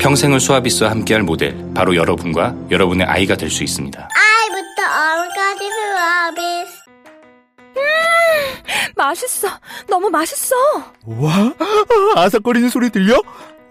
[0.00, 4.08] 평생을 수아비스와 함께할 모델 바로 여러분과 여러분의 아이가 될 수 있습니다.
[4.12, 6.40] 아이부터 어른까지 수아비
[8.96, 9.48] 맛있어
[9.88, 10.54] 너무 맛있어
[11.06, 11.52] 와,
[12.16, 13.14] 아삭거리는 소리 들려?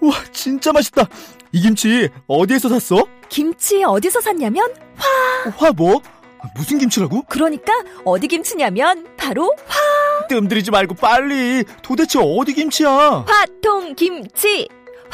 [0.02, 1.08] 와, 진짜 맛있다.
[1.52, 3.06] 이 김치 어디에서 샀어?
[3.30, 4.72] 김치 어디서 샀냐면
[5.58, 6.02] 화 뭐?
[6.56, 7.24] 무슨 김치라고?
[7.24, 9.52] 그러니까 어디 김치냐면 바로
[10.30, 11.64] 뜸들이지 말고 빨리.
[11.82, 13.26] 도대체 어디 김치야?
[13.28, 14.68] 화통 김치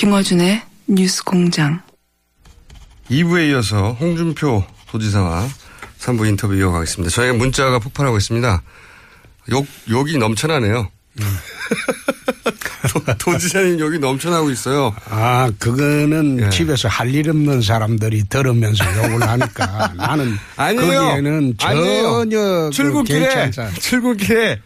[0.00, 1.82] 김어준의 뉴스 공장.
[3.10, 5.46] 2부에 이어서 홍준표 도지사와
[5.98, 7.14] 3부 인터뷰 이어가겠습니다.
[7.14, 8.62] 저희가 문자가 폭발하고 있습니다.
[9.50, 10.88] 욕, 욕이 넘쳐나네요.
[12.88, 14.94] 도, 도지사님 욕이 넘쳐나고 있어요.
[15.10, 16.48] 아, 그거는 예.
[16.48, 21.00] 집에서 할 일 없는 사람들이 들으면서 욕을 하니까 나는 아니에요.
[21.02, 22.02] 거기에는 아니에요.
[22.08, 24.60] 전혀 그 출근길에, 않- 출근길에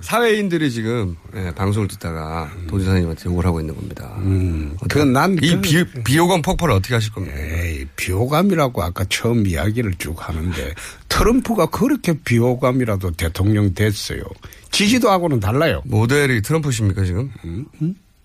[0.00, 4.14] 사회인들이 지금 예, 방송을 듣다가 도지사님한테 욕을 하고 있는 겁니다.
[4.18, 7.36] 음, 그건 난이 그- 비, 비호감 폭발을 어떻게 하실 겁니까?
[7.36, 10.74] 에이, 비호감이라고 아까 처음 이야기를 쭉 하는데
[11.08, 14.20] 트럼프가 그렇게 비호감이라도 대통령 됐어요.
[14.70, 15.82] 지지도하고는 달라요.
[15.84, 17.30] 모델이 트럼프십니까 지금?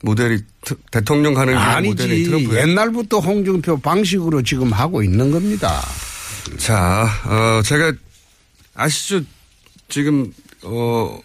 [0.04, 2.24] 모델이 트- 대통령 가는 길 모델이.
[2.26, 2.56] 트럼프.
[2.58, 5.82] 옛날부터 홍준표 방식으로 지금 하고 있는 겁니다.
[6.58, 7.94] 자, 어, 제가
[8.76, 9.22] 아시죠?
[9.90, 10.32] 지금
[10.64, 11.20] 어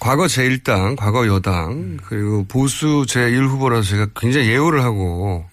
[0.00, 5.44] 과거 제1당, 과거 여당, 그리고 보수 제1후보라서 제가 굉장히 예우를 하고,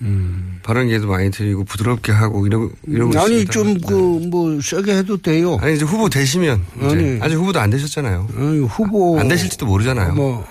[0.64, 3.18] 발언 기회도 많이 드리고, 부드럽게 하고, 이러고, 이러고 음.
[3.20, 3.88] 아니 있습니다.
[3.88, 5.60] 좀그뭐 세게 해도 돼요.
[5.62, 7.20] 아니, 이제 후보 되시면, 이제 아니.
[7.22, 8.28] 아직 후보도 안 되셨잖아요.
[8.36, 10.16] 아니, 후보 안 되실지도 모르잖아요.
[10.16, 10.44] 뭐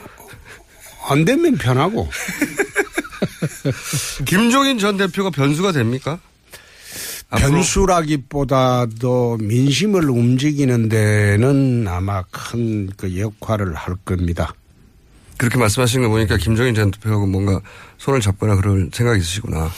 [1.08, 2.08] 안 되면 편하고.
[4.26, 6.20] 김종인 전 대표가 변수가 됩니까?
[7.30, 14.54] 변수라기보다도 민심을 움직이는 데는 아마 큰 그 역할을 할 겁니다.
[15.36, 17.60] 그렇게 말씀하시는 거 보니까 김종인 전 대표하고 뭔가
[17.98, 19.70] 손을 잡거나 그럴 생각이 있으시구나.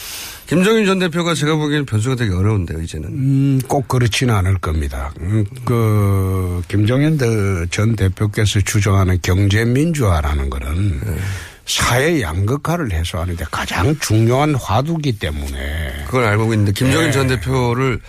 [0.47, 3.09] 김종인 전 대표가 제가 보기에는 변수가 되게 어려운데요, 이제는.
[3.09, 5.12] 음, 꼭 그렇지는 않을 겁니다.
[5.21, 6.62] 음, 그,
[7.19, 11.00] 대- 전 대표께서 주장하는 경제민주화라는 거는
[11.78, 17.12] 사회 양극화를 해소하는데 가장 중요한 화두기 때문에 그걸 알고 있는데 김종인 네.
[17.12, 18.00] 전 대표를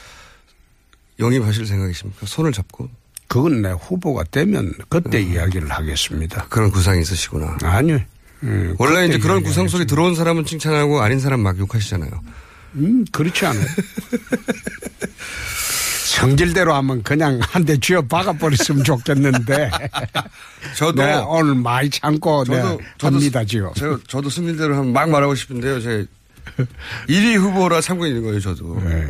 [1.19, 2.25] 영입하실 생각이십니까?
[2.25, 2.89] 손을 잡고
[3.27, 6.47] 그건 내 후보가 되면 그때 이야기를 하겠습니다.
[6.49, 7.57] 그런 구상이 있으시구나.
[7.63, 7.99] 아니요.
[8.43, 9.67] 음, 원래 이제 그런 구상.
[9.67, 12.11] 속에 들어온 사람은 칭찬하고 아닌 사람 막 욕하시잖아요.
[12.75, 13.65] 음, 그렇지 않아요.
[16.11, 19.69] 성질대로 하면 그냥 한 대 쥐어 박아버렸으면 좋겠는데.
[20.75, 23.69] 저도 네, 오늘 많이 참고 네, 저도 저도 합니다, 지금.
[23.75, 25.79] 제가 저도 승질대로 하면 막 말하고 싶은데요.
[25.79, 26.05] 제
[27.07, 28.81] 1위 후보라 참고 있는 거예요, 저도.
[28.83, 29.07] 네.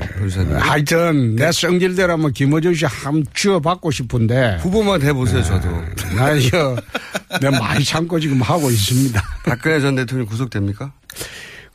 [0.60, 5.70] 하여튼 내 성질대로 하면 김어준 씨한 쥐어 받고 싶은데 후보만 해보세요, 저도.
[6.16, 6.76] 나 이거
[7.40, 9.22] 내가 많이 참고 지금 하고 있습니다.
[9.46, 10.92] 박근혜 전 대통령 구속됩니까?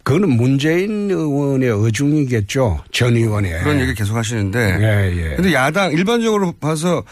[0.06, 2.84] 그거는 문재인 의원의 의중이겠죠.
[2.92, 3.64] 전 의원의.
[3.64, 4.78] 그런 얘기 계속 하시는데.
[4.80, 5.34] 예, 예.
[5.34, 7.02] 근데 야당 일반적으로 봐서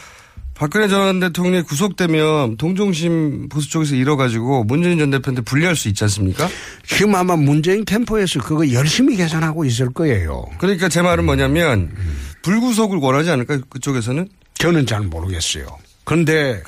[0.54, 6.48] 박근혜 전 대통령이 구속되면 동정심 보수 쪽에서 잃어가지고 문재인 전 대표한테 불리할 수 있지 않습니까?
[6.86, 10.44] 지금 아마 문재인 캠프에서 그거 열심히 계산하고 있을 거예요.
[10.58, 11.90] 그러니까 제 말은 뭐냐면
[12.42, 14.28] 불구속을 원하지 않을까 그쪽에서는?
[14.54, 15.66] 저는 잘 모르겠어요.
[16.04, 16.62] 그런데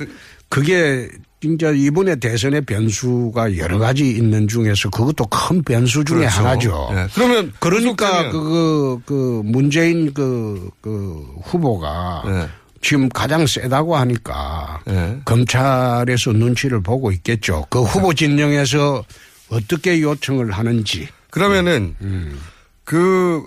[0.49, 1.07] 그게
[1.39, 6.39] 진짜 이번에 대선의 변수가 여러 가지 있는 중에서 그것도 큰 변수 중에 그렇죠.
[6.39, 6.89] 하나죠.
[6.95, 7.07] 네.
[7.13, 12.47] 그러면 그러니까 구속되면- 그, 그, 문재인 그, 그 후보가 네.
[12.81, 15.19] 지금 가장 세다고 하니까 예.
[15.25, 17.65] 검찰에서 눈치를 보고 있겠죠.
[17.69, 19.03] 그 후보 진영에서
[19.49, 21.07] 어떻게 요청을 하는지.
[21.29, 22.39] 그러면은 음.
[22.83, 23.43] 그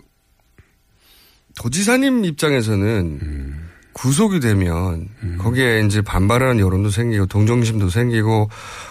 [1.57, 5.09] 도지사님 입장에서는 구속이 되면
[5.39, 8.51] 거기에 이제 반발하는 여론도 생기고 동정심도 생기고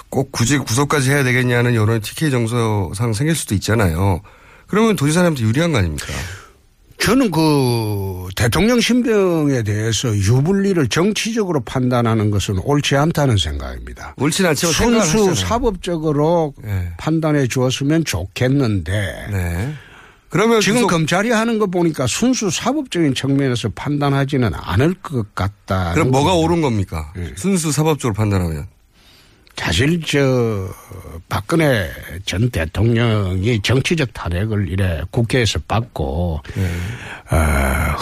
[0.10, 4.22] 꼭 굳이 구속까지 해야 되겠냐는 여론이 TK 정서상 생길 수도 있잖아요.
[4.68, 6.06] 그러면 도지사님한테 유리한 거 아닙니까?
[7.00, 14.16] 저는 그 대통령 신병에 대해서 유불리를 정치적으로 판단하는 것은 옳지 않다는 생각입니다.
[14.18, 15.34] 옳진 않지만 순수.
[15.34, 16.92] 사법적으로 네.
[16.98, 19.74] 판단해 주었으면 좋겠는데 네.
[20.30, 25.94] 그러면 지금 검찰이 하는 거 보니까 순수 사법적인 측면에서 판단하지는 않을 것 같다.
[25.94, 27.12] 그럼 뭐가 옳은 겁니까?
[27.16, 27.32] 네.
[27.36, 28.68] 순수 사법적으로 판단하면.
[29.56, 30.70] 사실 저
[31.28, 31.90] 박근혜
[32.26, 36.42] 전 대통령이 정치적 탄핵을 이래 국회에서 받고
[37.32, 37.36] 어,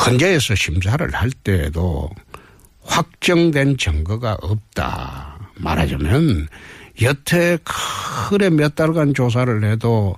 [0.05, 2.11] 헌재에서 심사를 할 때에도
[2.83, 5.39] 확정된 증거가 없다.
[5.55, 6.47] 말하자면
[7.01, 7.57] 여태
[8.29, 10.15] 크게 몇 달간 조사를 해도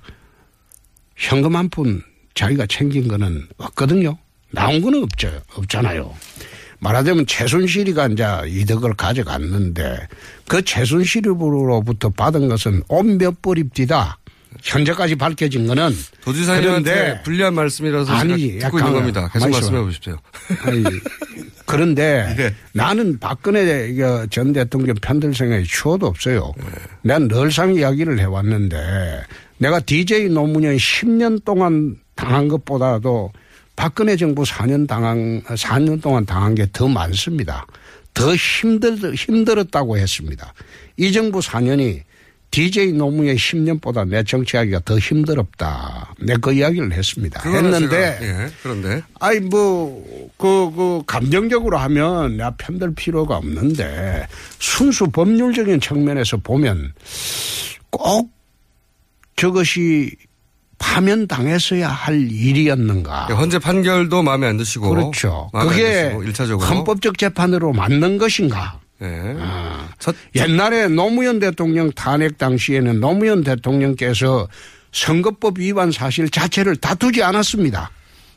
[1.20, 2.02] 현금 한 푼
[2.34, 4.18] 자기가 챙긴 거는 없거든요.
[4.52, 5.30] 나온 거는 없죠.
[5.56, 6.14] 없잖아요.
[6.80, 10.08] 말하자면 최순실이가 이제 이득을 가져갔는데
[10.48, 14.18] 그 최순실으로부터 받은 것은 온몇 벌입디다.
[14.64, 15.92] 현재까지 밝혀진 거는
[16.24, 19.30] 도지사님한테 불리한 말씀이라서 아니, 듣고 약간 있는 겁니다.
[19.32, 19.82] 계속 말씀해.
[19.82, 20.18] 보십시오.
[20.64, 20.84] 아니,
[21.66, 22.56] 그런데 네.
[22.74, 23.94] 나는 박근혜
[24.32, 26.54] 전 대통령 편들 생각이 추워도 없어요.
[27.04, 29.22] 난 늘상 이야기를 해왔는데
[29.60, 33.32] 내가 DJ 노무현 10년 동안 당한 것보다도
[33.76, 37.66] 박근혜 정부 4년 당한 4년 동안 당한 게 더 많습니다.
[38.14, 40.54] 더 힘들 힘들었다고 했습니다.
[40.98, 42.02] 이 정부 4년이
[42.52, 46.14] DJ 노무현 10년보다 내 정치하기가 더 힘들었다.
[46.20, 47.40] 내 그 이야기를 했습니다.
[47.48, 50.04] 했는데 제가- 예, 그런데 아이 뭐,
[50.38, 54.26] 그, 그, 감정적으로 하면 내가 편들 필요가 없는데
[54.58, 56.92] 순수 법률적인 측면에서 보면
[57.92, 58.32] 꼭
[59.40, 60.12] 저것이
[60.78, 63.26] 파면당했어야 할 일이었는가.
[63.28, 65.50] 헌재 판결도 마음에 안 드시고 그렇죠.
[65.54, 68.80] 그게 일차적으로 헌법적 재판으로 맞는 것인가.
[69.02, 69.36] 예.
[69.40, 74.48] 아, 첫- 옛날에 노무현 대통령 탄핵 당시에는 노무현 대통령께서
[74.92, 77.92] 선거법 위반 사실 자체를 다투지 않았습니다.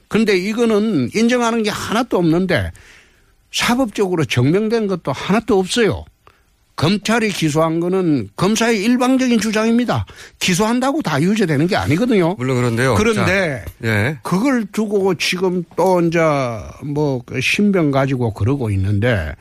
[0.09, 2.71] 그런데 이거는 인정하는 게 하나도 없는데
[3.51, 6.05] 사법적으로 증명된 것도 하나도 없어요.
[6.83, 10.05] 검찰이 기소한 거는 검사의 일방적인 주장입니다.
[10.41, 12.35] 기소한다고 다 유죄되는 게 아니거든요.
[12.37, 12.97] 물론 그런데요.
[12.97, 14.19] 그런데 자, 예.
[14.25, 16.19] 그걸 두고 지금 또 이제
[16.85, 19.33] 뭐그 신병 가지고 그러고 있는데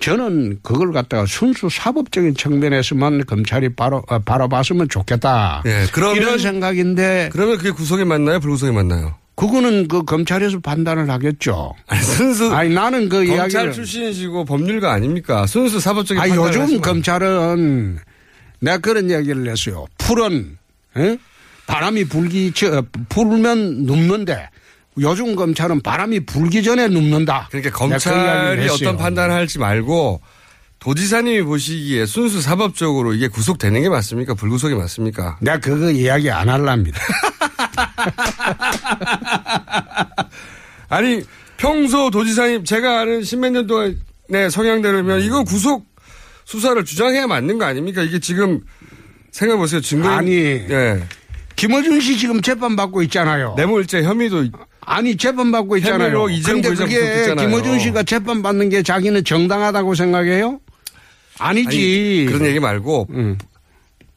[0.00, 5.62] 저는 그걸 갖다가 순수 사법적인 측면에서만 검찰이 바로 어, 바라봤으면 좋겠다.
[5.64, 8.38] 예, 그러면- 이런 생각인데 그러면 그게 구속이 맞나요?
[8.38, 9.14] 불구속이 맞나요?
[9.34, 11.74] 그거는 그 검찰에서 판단을 하겠죠.
[11.86, 15.46] 아니, 순수 아니 나는 그 검찰 이야기를 출신이시고 법률가 아닙니까?
[15.46, 17.98] 순수 사법적인 아 판단을 요즘 하시면 검찰은
[18.60, 19.86] 내가 그런 이야기를 했어요.
[19.98, 20.58] 풀은
[20.96, 21.18] 에?
[21.66, 24.48] 바람이 불기 저, 불면 눕는데
[24.98, 27.48] 요즘 검찰은 바람이 불기 전에 눕는다.
[27.50, 28.68] 그러니까 그 검찰이.
[28.68, 30.20] 어떤 판단을 할지 말고
[30.80, 34.34] 도지사님이 보시기에 순수 사법적으로 이게 구속되는 게 맞습니까?
[34.34, 35.38] 불구속이 맞습니까?
[35.40, 37.00] 내가 그거 이야기 안 할랍니다.
[40.88, 41.22] 아니
[41.56, 45.86] 평소 도지사님 제가 아는 십몇 년 동안의 성향대로면 이거 구속
[46.44, 48.02] 수사를 주장해야 맞는 거 아닙니까?
[48.02, 48.60] 이게 지금
[49.30, 49.80] 생각해 보세요.
[49.80, 50.32] 증거 아니.
[50.34, 51.02] 예.
[51.56, 53.54] 김어준 씨 지금 재판 받고 있잖아요.
[53.56, 54.44] 뇌물죄 혐의도
[54.80, 56.18] 아니 재판 받고 있잖아요.
[56.18, 56.60] 부회장
[57.36, 57.36] 그게.
[57.36, 60.58] 김어준 씨가 재판 받는 게 자기는 정당하다고 생각해요?
[61.38, 61.68] 아니지.
[61.68, 63.38] 아니, 그런 얘기 말고 음.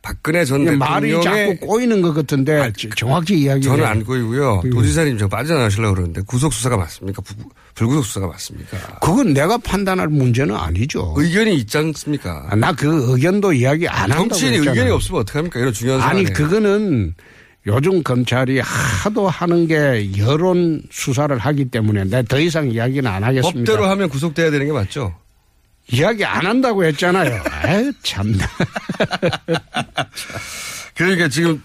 [0.06, 3.64] 박근혜 전 그냥 말이 대통령의 자꾸 꼬이는 것 같은데 정확히 이야기.
[3.64, 4.62] 저는 안 꼬이고요.
[4.64, 4.70] 음.
[4.70, 7.24] 도지사님 저 빠져나가시려고 그러는데 구속 수사가 맞습니까?
[7.24, 7.34] 부-
[7.74, 8.78] 불구속 수사가 맞습니까?
[9.02, 11.16] 그건 내가 판단할 문제는 아니죠.
[11.18, 12.56] 의견이 있지 않습니까?
[12.56, 14.72] 나그 의견도 이야기 안 한다고 정치인이 했잖아요.
[14.74, 15.60] 의견이 없으면 어떡합니까?
[15.60, 16.34] 이런 중요한 아니 사안에.
[16.34, 17.16] 그거는
[17.66, 23.58] 요즘 검찰이 하도 하는 게 여론 수사를 하기 때문에 내가 더 이상 이야기는 안 하겠습니다.
[23.72, 25.16] 법대로 하면 구속돼야 되는 게 맞죠?
[25.92, 27.44] 이야기 안 한다고 했잖아요.
[27.50, 28.48] 아유 참나.
[30.96, 31.62] 그러니까 지금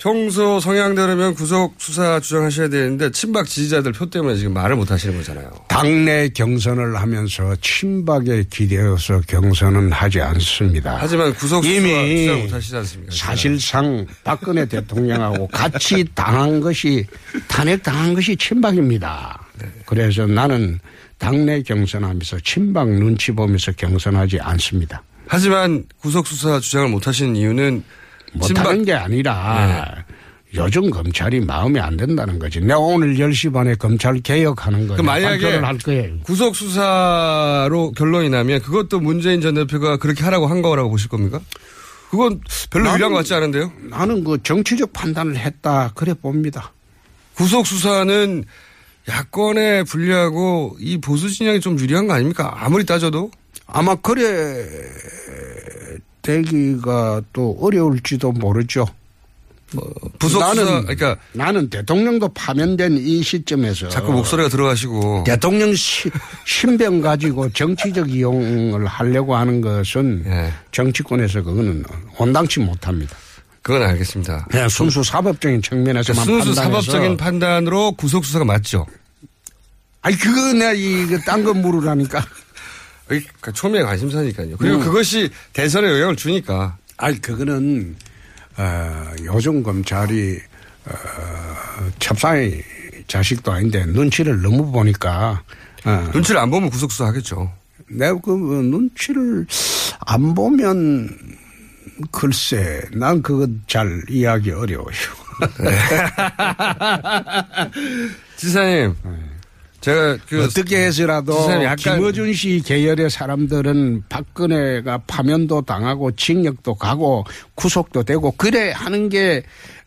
[0.00, 5.50] 평소 성향대로면 구속 수사 주장하셔야 되는데 친박 지지자들 표 때문에 지금 말을 못 하시는 거잖아요.
[5.68, 10.96] 당내 경선을 하면서 친박에 기대어서 경선은 하지 않습니다.
[10.98, 13.14] 하지만 구속 수사 못 하시지 않습니까?
[13.14, 17.06] 사실상 박근혜 대통령하고 같이 당한 것이
[17.46, 19.38] 탄핵 당한 것이 친박입니다.
[19.84, 20.80] 그래서 나는
[21.24, 25.02] 당내 경선하면서 친박 눈치 보면서 경선하지 않습니다.
[25.28, 27.84] 하지만 구속 수사 주장을 못 하시는 이유는
[28.32, 30.04] 못하는 게 아니라
[30.54, 32.60] 요즘 검찰이 마음에 안 든다는 거지.
[32.60, 36.18] 내가 오늘 10시 반에 검찰 개혁하는 거 그럼 만약에 할 거예요.
[36.24, 41.40] 구속 수사로 결론이 나면 그것도 문재인 전 대표가 그렇게 하라고 한 거라고 보실 겁니까?
[42.10, 43.70] 그건 별로 나는- 유리한 것 같지 않은데요?
[43.90, 46.72] 나는 그 정치적 판단을 했다 그래 봅니다.
[47.34, 48.42] 구속 수사는
[49.08, 52.52] 야권에 불리하고 이 보수 진영이 좀 유리한 거 아닙니까?
[52.56, 53.30] 아무리 따져도
[53.66, 54.66] 아마 그래
[56.22, 58.86] 되기가 또 어려울지도 모르죠.
[60.18, 66.10] 부속 수사 나는 그러니까 나는 대통령도 파면된 이 시점에서 자꾸 목소리가 들어가시고 대통령 시-
[66.44, 70.52] 신병 가지고 정치적 이용을 하려고 하는 것은 예.
[70.72, 71.84] 정치권에서 그거는
[72.18, 73.16] 온당치 못합니다.
[73.62, 74.46] 그건 알겠습니다.
[74.50, 78.86] 그냥 순수 사법적인 측면에서만 순수 판단해서 사법적인 판단으로 구속 수사가 맞죠.
[80.02, 82.24] 아니 그거 내가 이거 딴거 물으라니까.
[83.06, 84.56] 그러니까 초미의 관심사니까요.
[84.56, 84.80] 그리고 음.
[84.84, 87.96] 그것이 대선에 영향을 주니까 아니 그거는
[88.56, 90.38] 어, 요즘 검찰이
[90.86, 92.62] 어, 첩상의
[93.08, 95.42] 자식도 아닌데 눈치를 너무 보니까
[95.84, 97.52] 어, 눈치를 안 보면 구속 수사 하겠죠.
[97.88, 99.46] 내가 그 눈치를
[100.06, 101.10] 안 보면
[102.10, 104.94] 글쎄 난 그거 잘 이해하기 어려워요.
[108.36, 108.94] 지사님,
[109.80, 118.30] 제가 그 어떻게 해서라도 김어준 씨 계열의 사람들은 박근혜가 파면도 당하고 징역도 가고 구속도 되고
[118.32, 119.42] 그래 하는 게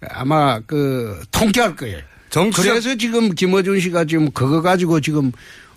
[0.10, 2.00] 아마 그 통쾌할 거예요.
[2.32, 5.32] 정치적 그래서 지금 김어준 씨가 지금 그거 가지고 지금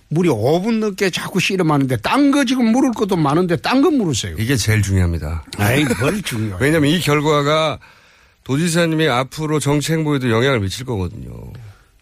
[0.09, 4.37] 무려 5분 넘게 자꾸 씨름하는데 딴 거 지금 물을 것도 많은데 딴 거 물으세요.
[4.39, 5.45] 이게 제일 중요합니다.
[5.59, 6.59] 아이 뭘 중요해.
[6.61, 7.79] 왜냐하면 이 결과가
[8.45, 11.53] 도지사님이 앞으로 정치 행보에도 영향을 미칠 거거든요.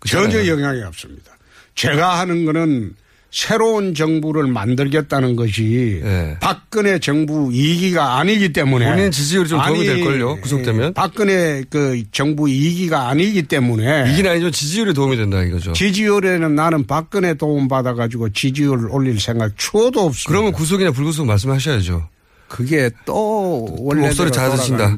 [0.07, 0.47] 전혀.
[0.47, 1.33] 영향이 없습니다.
[1.75, 2.95] 제가 하는 거는
[3.35, 6.37] 새로운 정부를 만들겠다는 것이 예.
[6.41, 10.89] 박근혜 정부 이기가 아니기 때문에 본인 지지율이 좀 도움이 아니, 될걸요, 구속되면?
[10.91, 14.53] 예, 박근혜 그 정부 이기가 아니기 때문에 이긴 아니죠.
[14.53, 15.73] 지지율에 도움이 된다 이거죠.
[15.73, 20.29] 지지율에는 나는 박근혜 도움 받아 가지고 지지율 올릴 생각 추호도 없습니다.
[20.29, 22.09] 그러면 구속이나 불구속 말씀하셔야죠.
[22.47, 24.97] 그게 또 원래 목소리 작아지신다.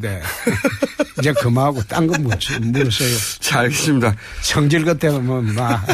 [1.21, 3.17] 이제 그만하고 딴 거 물으세요.
[3.41, 4.15] 자, 알겠습니다.
[4.43, 5.87] 성질 같으면 막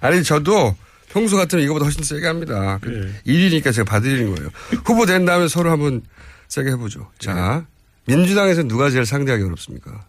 [0.00, 0.76] 아니, 저도
[1.12, 2.78] 평소 같으면 이거보다 훨씬 세게 합니다.
[2.80, 4.50] 그 일이니까 제가 봐드리는 거예요.
[4.84, 6.02] 후보 된 다음에 서로 한번
[6.48, 7.08] 세게 해보죠.
[7.18, 7.66] 자,
[8.06, 10.06] 민주당에서 누가 제일 상대하기 어렵습니까?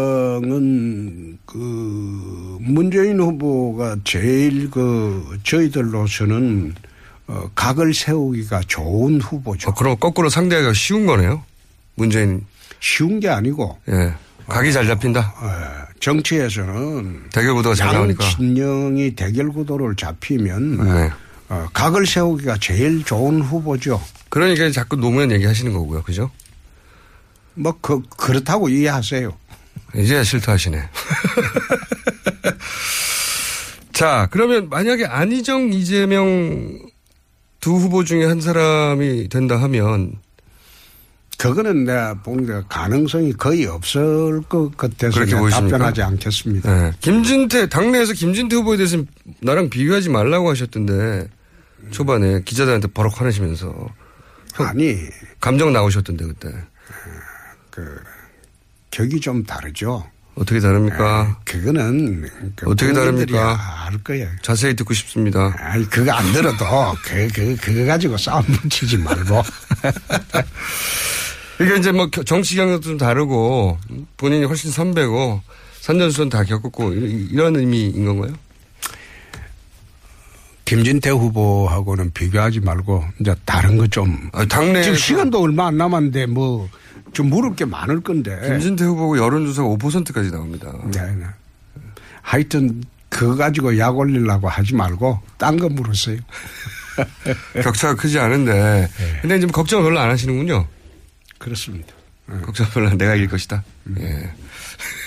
[0.00, 6.74] 민주당은 그 문재인 후보가 제일 그 저희들로서는
[7.26, 9.70] 어 각을 세우기가 좋은 후보죠.
[9.70, 11.44] 어, 그럼 거꾸로 상대하기가 쉬운 거네요.
[11.94, 12.44] 문재인.
[12.80, 14.14] 쉬운 게 아니고 예.
[14.50, 15.20] 각이 잘 잡힌다.
[15.20, 15.50] 어,
[16.00, 18.28] 정치에서는 대결 구도가 잘양 나오니까.
[18.28, 21.10] 진영이 대결 구도를 잡히면 네.
[21.48, 24.02] 어, 각을 세우기가 제일 좋은 후보죠.
[24.28, 26.02] 그러니까 자꾸 노무현 얘기하시는 거고요.
[26.02, 26.30] 그죠?
[27.54, 29.32] 뭐 그, 그렇다고 이해하세요.
[29.96, 30.82] 이제야 실토하시네.
[33.92, 36.78] 자, 그러면 만약에 안희정, 이재명
[37.60, 40.14] 두 후보 중에 한 사람이 된다 하면
[41.40, 45.78] 그거는 내가 보니까 가능성이 거의 없을 것 같아서 그렇게 내가 보이십니까?
[45.78, 46.82] 답변하지 않겠습니다.
[46.82, 46.92] 네.
[47.00, 48.98] 김진태 당내에서 김진태 후보에 대해서
[49.40, 51.30] 나랑 비교하지 말라고 하셨던데
[51.92, 53.74] 초반에 기자들한테 버럭 화내시면서
[54.58, 54.98] 아니
[55.40, 56.52] 감정 나오셨던데 그때
[57.70, 58.02] 그
[58.90, 60.04] 격이 좀 다르죠.
[60.34, 61.40] 어떻게 다릅니까?
[61.46, 63.86] 그거는 그 어떻게 다릅니까?
[63.86, 64.28] 알 거예요.
[64.42, 65.54] 자세히 듣고 싶습니다.
[65.58, 66.66] 아니 그거 안 들어도
[67.02, 69.42] 그, 그, 그거 가지고 싸움 붙이지 말고
[71.60, 73.76] 그러니까 이제 뭐 겨- 정치 경력도 좀 다르고
[74.16, 75.42] 본인이 훨씬 선배고
[75.82, 78.32] 선전수는 다 겪었고 이- 이런 의미인 건가요?
[80.64, 86.26] 김진태 후보하고는 비교하지 말고 이제 다른 거 좀 아, 당내 지금 시간도 얼마 안 남았는데
[86.26, 86.68] 뭐
[87.12, 90.72] 좀 물을 게 많을 건데 김진태 후보고 여론조사가 5%까지 나옵니다.
[90.92, 91.24] 네, 네.
[92.22, 96.18] 하여튼 그거 가지고 약 올리려고 하지 말고 딴 거 물었어요.
[97.64, 98.88] 격차가 크지 않은데
[99.22, 100.66] 근데 이제 뭐 걱정을 별로 안 하시는군요.
[101.40, 101.92] 그렇습니다.
[102.42, 103.64] 걱정 별로 안- 내가 이길 것이다.
[103.98, 104.30] 예.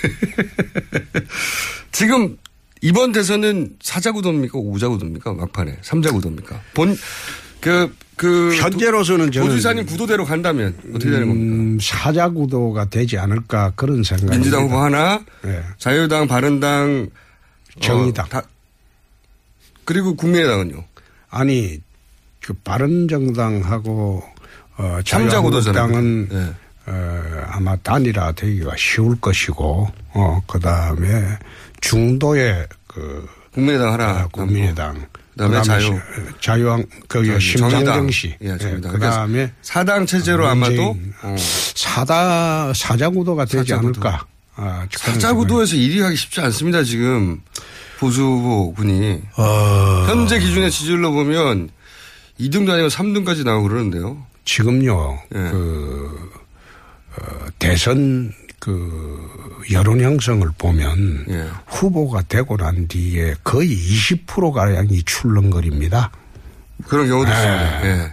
[1.92, 2.36] 지금
[2.82, 4.58] 이번 대선은 사자구도입니까?
[4.58, 5.32] 오자구도입니까?
[5.32, 5.78] 막판에.
[5.80, 6.60] 삼자구도입니까?
[6.74, 6.96] 본,
[7.60, 8.54] 그, 그.
[8.56, 11.54] 현재로서는 저는 도지사님 구도대로 간다면 어떻게 되는 겁니까?
[11.54, 15.62] 음, 사자 구도가 되지 않을까 그런 생각이 민주당 후보 하나, 네.
[15.78, 17.08] 자유당, 바른당,
[17.80, 18.26] 정의당.
[18.26, 18.42] 어, 다,
[19.84, 20.84] 그리고 국민의당은요.
[21.30, 21.80] 아니
[22.42, 24.22] 그 바른정당하고
[24.76, 24.98] 어.
[25.04, 26.52] 자유한국당은 네.
[26.86, 31.38] 어, 아마 단일화 되기가 쉬울 것이고 어 그다음에
[31.80, 34.04] 중도의 그 국민의당 하나.
[34.10, 35.98] 아, 국민의당 그다음에 자유.
[36.40, 38.10] 자유한 그 심상정.
[38.10, 38.34] 씨.
[38.42, 38.92] 예, 정의당.
[38.92, 41.36] 그다음에 사당 체제로 아마도 어.
[41.38, 44.00] 사다 사자구도가 되지 사자구도.
[44.08, 44.26] 않을까.
[44.56, 46.82] 아, 사자구도에서 1위 하기 쉽지 않습니다.
[46.84, 47.40] 지금
[47.98, 51.70] 보수 후보군이 어, 현재 기준의 지지율로 보면
[52.40, 54.24] 2등도 아니고 3등까지 나오고 그러는데요.
[54.44, 55.38] 지금요, 예.
[55.38, 56.30] 그,
[57.16, 61.48] 어, 대선 그 여론 형성을 보면 예.
[61.66, 66.10] 후보가 되고 난 뒤에 거의 20%가량이 출렁거립니다.
[66.86, 67.86] 그런 경우도 있습니다.
[67.86, 68.12] 예.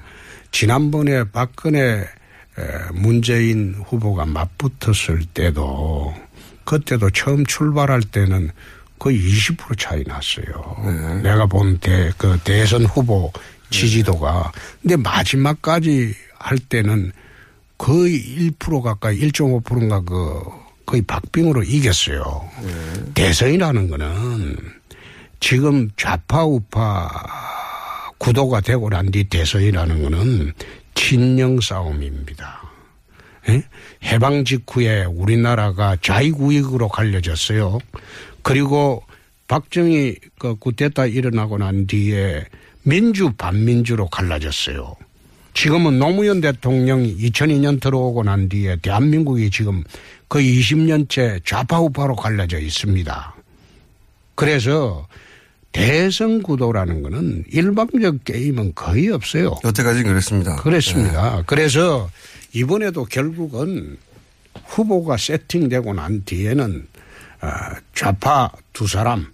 [0.52, 6.14] 지난번에 박근혜 에, 문재인 후보가 맞붙었을 때도
[6.66, 8.52] 그때도 처음 출발할 때는
[9.00, 11.22] 거의 20% 차이 났어요.
[11.24, 13.32] 내가 본 대, 그 대선 후보
[13.72, 14.52] 지지도가.
[14.82, 17.12] 근데 마지막까지 할 때는
[17.78, 20.40] 거의 1% 가까이 1.5%인가 그
[20.86, 22.50] 거의 박빙으로 이겼어요.
[23.16, 24.58] 대선이라는 거는
[25.40, 27.10] 지금 좌파 우파
[28.20, 30.54] 구도가 되고 난 뒤 대선이라는 거는
[30.94, 32.62] 친영 싸움입니다.
[33.50, 33.64] 예?
[34.04, 37.80] 해방 직후에 우리나라가 자위구역으로 갈려졌어요.
[38.44, 39.04] 그리고
[39.48, 42.46] 박정희 그 쿠데타 일어나고 난 뒤에
[42.84, 44.96] 민주 반민주로 갈라졌어요.
[45.54, 49.84] 지금은 노무현 대통령이 2002년 들어오고 난 뒤에 대한민국이 지금
[50.30, 53.36] 거의 20년째 좌파우파로 갈라져 있습니다.
[54.36, 55.08] 그래서
[55.72, 59.56] 대선 구도라는 거는 일방적 게임은 거의 없어요.
[59.64, 60.56] 여태까지는 그랬습니다.
[60.58, 61.44] 그렇습니다.
[61.46, 62.10] 그래서
[62.54, 63.98] 이번에도 결국은
[64.66, 66.88] 후보가 세팅되고 난 뒤에는
[67.42, 67.48] 어,
[67.94, 69.28] 좌파 두 사람,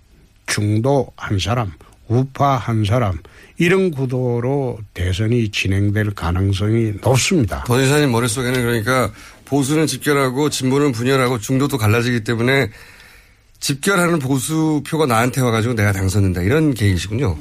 [0.46, 1.74] 중도 한 사람,
[2.08, 3.20] 우파 한 사람
[3.58, 7.64] 이런 구도로 대선이 진행될 가능성이 높습니다.
[7.64, 9.12] 권 이사님 머릿속에는 그러니까
[9.46, 12.70] 보수는 집결하고 진보는 분열하고 중도도 갈라지기 때문에
[13.60, 17.38] 집결하는 보수 표가 나한테 와가지고 내가 당선된다 이런 계획이시군요.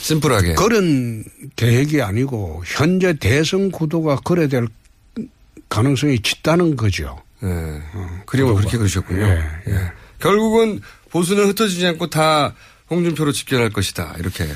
[0.00, 0.54] 심플하게.
[0.54, 1.24] 그런
[1.56, 4.66] 계획이 아니고 현재 대선 구도가 그래 될
[5.70, 7.22] 가능성이 짙다는 거죠.
[7.42, 7.48] 예.
[8.26, 9.22] 그림을 그렇게 그리셨군요.
[9.22, 9.92] 예, 예.
[10.18, 12.54] 결국은 보수는 흩어지지 않고 다
[12.90, 14.16] 홍준표로 집결할 것이다.
[14.18, 14.46] 이렇게.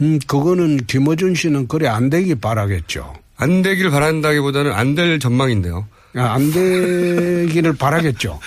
[0.00, 3.14] 음, 그거는 김어준 씨는 그래 안 되기 바라겠죠.
[3.36, 5.86] 안 되길 바란다기보다는 안 될 전망인데요.
[6.16, 8.38] 아, 안 되기를 바라겠죠.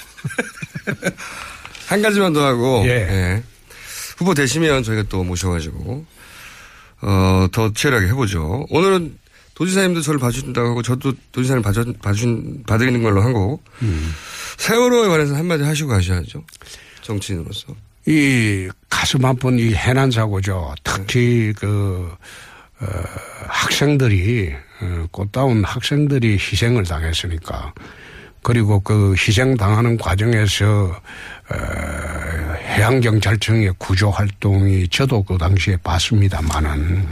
[1.87, 2.83] 한 가지만 더 하고.
[2.85, 2.91] 예.
[2.91, 3.43] 예.
[4.17, 6.05] 후보 되시면 저희가 또 모셔가지고,
[7.01, 8.65] 어, 더 치열하게 해보죠.
[8.69, 9.17] 오늘은
[9.53, 13.61] 도지사님도 저를 봐준다고 하고 저도 도지사님 봐준, 봐준, 봐드리는 걸로 하고,
[14.57, 16.43] 세월호에 관해서 한마디 하시고 가셔야죠.
[17.01, 17.67] 정치인으로서.
[18.07, 20.73] 이 가슴 아픈 이 해난 사고죠.
[20.81, 22.09] 특히 그,
[22.79, 22.85] 어,
[23.47, 27.73] 학생들이, 어, 꽃다운 학생들이 희생을 당했으니까.
[28.41, 37.05] 그리고 그 희생 당하는 과정에서, 어, 해양 경찰청의 구조 활동이 저도 그 당시에 봤습니다만은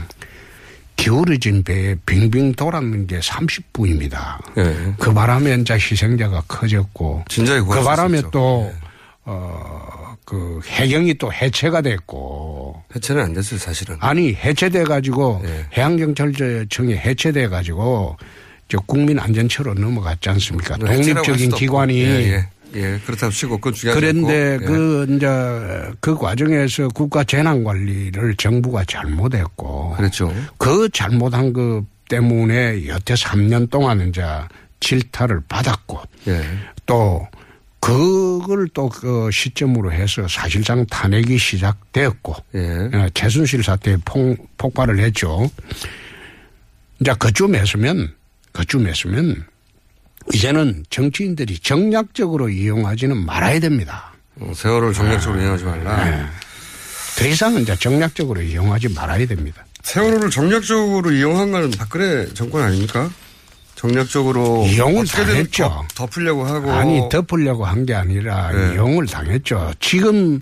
[0.96, 4.38] 기울어진 배에 빙빙 돌았는 게 30분입니다.
[4.56, 4.94] 예.
[4.98, 8.22] 그 바람에 이제 희생자가 커졌고 진작에 그 바람에.
[8.32, 8.86] 또, 예.
[9.26, 13.96] 어, 그 해경이 또 해체가 됐고 해체는 안 됐어요, 사실은.
[14.00, 15.66] 아니 해체돼 가지고 예.
[15.76, 18.16] 해양경찰청이 해체돼 가지고
[18.68, 20.76] 저 국민안전처로 넘어갔지 않습니까?
[20.78, 22.00] 뭐 독립적인 기관이.
[22.00, 22.48] 예, 예.
[22.74, 24.54] 예, 그렇다고 치고 그건 중요하지 그런데.
[24.54, 24.58] 예.
[24.58, 30.34] 그 이제 그 과정에서 국가 재난 관리를 정부가 잘못했고 그렇죠.
[30.58, 34.22] 그 잘못한 그 때문에 여태 3년 동안 이제
[34.80, 36.42] 질타를 받았고 예.
[36.84, 37.28] 또
[37.86, 42.60] 그걸 또 그 시점으로 해서 사실상 탄핵이 시작되었고 예.
[42.92, 45.48] 어, 최순실 사태에 폭, 폭발을 했죠.
[47.00, 48.14] 이제 그쯤에서면
[48.52, 49.44] 그쯤에서면
[50.32, 54.12] 이제는 정치인들이 정략적으로 이용하지는 말아야 됩니다.
[54.40, 56.04] 어, 세월을 정략적으로 이용하지 말라.
[56.10, 56.26] 네.
[57.18, 59.64] 더 이상은 이제 정략적으로 이용하지 말아야 됩니다.
[59.82, 63.08] 세월호를 정략적으로 이용한 건 박근혜 정권 아닙니까?
[63.76, 65.84] 정략적으로 이용을 당했죠.
[65.94, 68.74] 덮- 덮으려고 하고 아니 덮으려고 한 게 아니라 네.
[68.74, 69.72] 이용을 당했죠.
[69.78, 70.40] 지금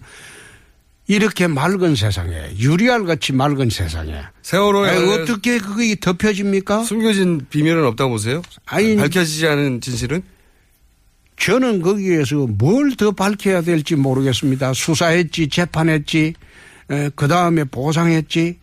[1.07, 6.85] 이렇게 맑은 세상에 유리알 같이 맑은 세상에 세월호에 어떻게 그게 덮여집니까?
[6.85, 8.40] 숨겨진 비밀은 없다고 보세요?
[8.64, 10.23] 아니 밝혀지지 않은 진실은?
[11.37, 14.73] 저는 거기에서 뭘 더 밝혀야 될지 모르겠습니다.
[14.73, 16.35] 수사했지, 재판했지,
[17.16, 18.59] 그 다음에 보상했지.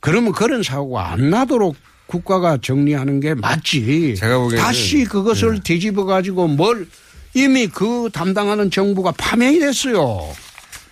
[0.00, 1.74] 그러면 그런 사고가 안 나도록
[2.16, 4.16] 국가가 정리하는 게 맞지.
[4.18, 4.62] 제가 보기에는 네.
[4.62, 6.86] 다시 그것을 뒤집어 가지고 뭘
[7.32, 10.20] 이미 그 담당하는 정부가 파면이 됐어요.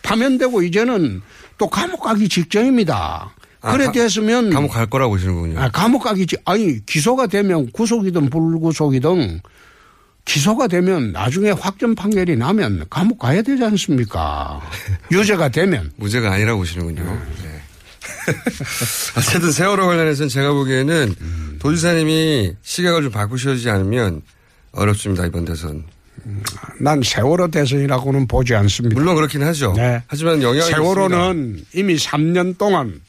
[0.03, 1.21] 파면되고 이제는
[1.59, 3.35] 또 감옥 가기 직전입니다.
[3.61, 5.61] 아, 그래 가- 됐으면 감옥 갈 거라고 보시는군요.
[5.61, 9.41] 아, 감옥 가기 직 아니 기소가 되면 구속이든 불구속이든
[10.25, 14.63] 기소가 되면 나중에 확정 판결이 나면 감옥 가야 되지 않습니까?
[15.13, 17.05] 유죄가 되면 무죄가 아니라고 보시는군요.
[17.43, 17.50] 네.
[19.17, 21.15] 어쨌든 세월호 관련해서는 제가 보기에는
[21.59, 24.23] 도지사님이 시각을 좀 바꾸시지 않으면
[24.73, 25.85] 어렵습니다, 이번 대선.
[26.81, 28.95] 난 세월호 대선이라고는 보지 않습니다.
[28.95, 29.73] 물론 그렇긴 하죠.
[29.77, 30.03] 네.
[30.07, 33.01] 하지만 영향이 세월호는 이미 3년 동안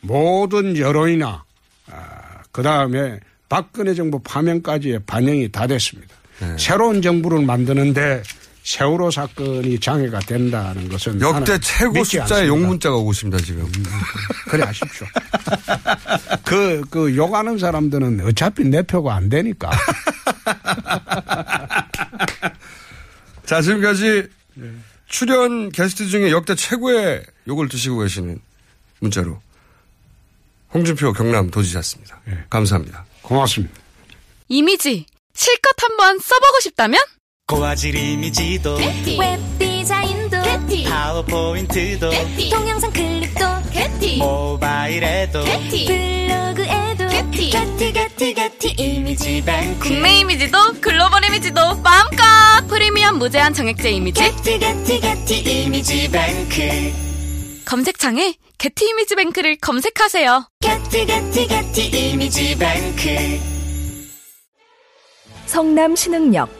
[0.00, 1.44] 모든 여론이나
[2.52, 6.14] 그 다음에 박근혜 정부 파면까지의 반영이 다 됐습니다.
[6.40, 6.56] 네.
[6.58, 8.22] 새로운 정부를 만드는데
[8.62, 12.48] 세월호 사건이 장애가 된다는 것은 역대 최고 믿지 숫자의.
[12.48, 13.66] 욕문자가 오고 있습니다, 지금.
[14.48, 15.06] 그래 하십시오.
[16.44, 19.70] 그, 그 욕하는 사람들은 어차피 내 표가 안 되니까.
[23.46, 24.28] 자, 지금까지
[25.08, 28.38] 출연 게스트 중에 역대 최고의 욕을 드시고 계시는
[29.00, 29.40] 문자로
[30.72, 32.20] 홍준표 경남 도지사였습니다.
[32.48, 33.04] 감사합니다.
[33.22, 33.74] 고맙습니다.
[34.48, 37.00] 이미지 실컷 한번 써보고 싶다면
[37.50, 40.36] 고화질 이미지도 웹 디자인도
[40.88, 42.10] 파워포인트도
[42.48, 43.44] 동영상 클립도
[44.20, 47.50] 모바일에도 블로그에도 게티.
[47.50, 49.80] 게티 게티 이미지 뱅크.
[49.80, 52.22] 국내 이미지도 글로벌 이미지도 마음껏
[52.68, 54.20] 프리미엄 무제한 정액제 이미지.
[54.20, 57.64] 게티 게티 게티 이미지 뱅크.
[57.64, 60.50] 검색창에 게티 이미지 뱅크를 검색하세요.
[60.60, 63.40] 게티 게티 게티 이미지 뱅크.
[65.46, 66.59] 성남 신흥역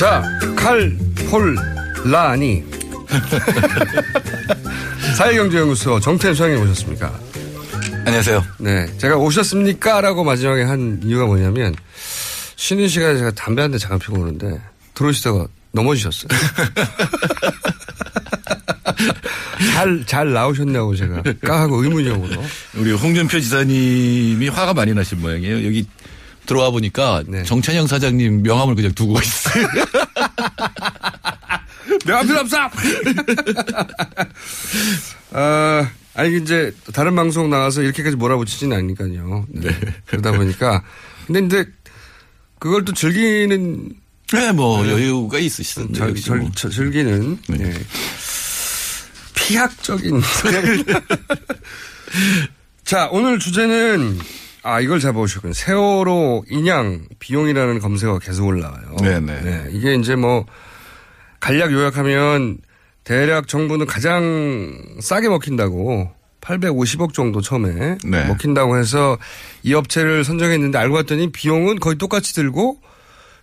[0.00, 0.22] 자,
[0.56, 0.96] 칼,
[1.28, 1.54] 폴,
[2.06, 2.64] 라니.
[5.18, 7.12] 사회경제연구소 정태현 소장님 오셨습니까?
[8.06, 8.42] 안녕하세요.
[8.60, 8.86] 네.
[8.96, 10.00] 제가 오셨습니까?
[10.00, 11.74] 라고 마지막에 한 이유가 뭐냐면,
[12.56, 14.58] 쉬는 시간에 제가 담배 한 대 잠깐 피고 오는데,
[14.94, 16.28] 들어오시다가 넘어지셨어요.
[19.74, 22.42] 잘, 잘 나오셨냐고 제가 까하고 의문형으로.
[22.76, 25.66] 우리 홍준표 지사님이 화가 많이 나신 모양이에요.
[25.66, 25.86] 여기
[26.50, 27.44] 들어와 보니까 네.
[27.44, 29.68] 정찬영 사장님 명함을 그냥 두고 있어요.
[32.04, 32.56] 내가 필요 없어!
[35.32, 39.46] 아, 아니, 이제, 다른 방송 나가서 이렇게까지 몰아붙이지는 않으니까요.
[39.50, 39.70] 네.
[40.06, 40.82] 그러다 보니까.
[41.28, 41.64] 근데, 근데,
[42.58, 43.90] 그걸 또 즐기는.
[44.32, 45.96] 네, 뭐, 여유가 있으시던데.
[45.98, 46.50] 절, 절, 뭐.
[46.56, 47.38] 절- 즐기는.
[47.48, 47.56] 네.
[47.58, 47.80] 네.
[49.34, 50.20] 피학적인.
[52.84, 54.18] 자, 오늘 주제는,
[54.62, 55.52] 아, 이걸 잡아오셨군요.
[55.52, 58.96] 세월호 인양 비용이라는 검색어가 계속 올라와요.
[59.00, 59.68] 네네.
[59.70, 60.44] 이게 이제 뭐,
[61.40, 62.58] 간략 요약하면
[63.04, 68.24] 대략 정부는 가장 싸게 먹힌다고 850억 정도 처음에 네.
[68.26, 69.18] 먹힌다고 해서
[69.62, 72.78] 이 업체를 선정했는데 알고 봤더니 비용은 거의 똑같이 들고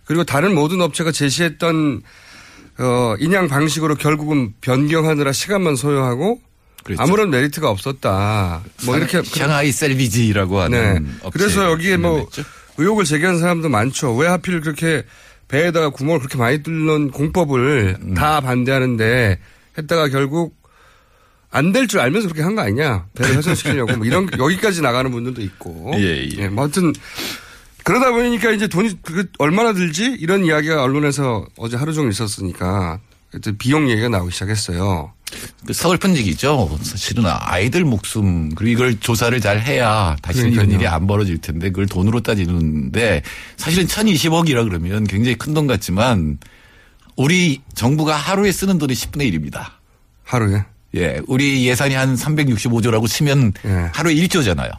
[0.04, 2.02] 그리고 다른 모든 업체가 제시했던
[2.78, 6.40] 어, 인양 방식으로 결국은 변경하느라 시간만 소요하고
[6.96, 7.02] 그렇죠.
[7.02, 8.62] 아무런 메리트가 없었다.
[8.84, 10.76] 뭐 이렇게 샹하이 셀비지라고 네.
[10.78, 12.42] 하는 업체 그래서 여기에 뭐 분명했죠.
[12.78, 14.14] 의혹을 제기하는 사람도 많죠.
[14.16, 15.04] 왜 하필 그렇게
[15.48, 18.14] 배에다가 구멍을 그렇게 많이 뚫는 공법을 음.
[18.14, 19.38] 다 반대하는데
[19.78, 20.56] 했다가 결국
[21.50, 23.06] 안 될 줄 알면서 그렇게 한 거 아니냐.
[23.14, 25.92] 배를 훼손시키려고 뭐 이런 여기까지 나가는 분들도 있고.
[25.96, 26.48] 예, 예.
[26.48, 26.92] 뭐 하여튼
[27.84, 33.00] 그러다 보니까 이제 돈이 그 얼마나 들지 이런 이야기가 언론에서 어제 하루 종일 있었으니까
[33.58, 35.12] 비용 얘기가 나오기 시작했어요.
[35.66, 36.78] 그 서글픈 얘기죠.
[36.82, 40.78] 사실은 아이들 목숨 그리고 이걸 조사를 잘 해야 다시는 이런 그러니까요.
[40.80, 43.22] 일이 안 벌어질 텐데 그걸 돈으로 따지는데
[43.56, 46.38] 사실은 1020억이라 그러면 굉장히 큰 돈 같지만
[47.16, 49.72] 우리 정부가 하루에 쓰는 돈이 10분의 1입니다.
[50.24, 50.64] 하루에.
[50.94, 53.90] 예, 우리 예산이 한 365조라고 치면 예.
[53.92, 54.70] 하루에 1조잖아요.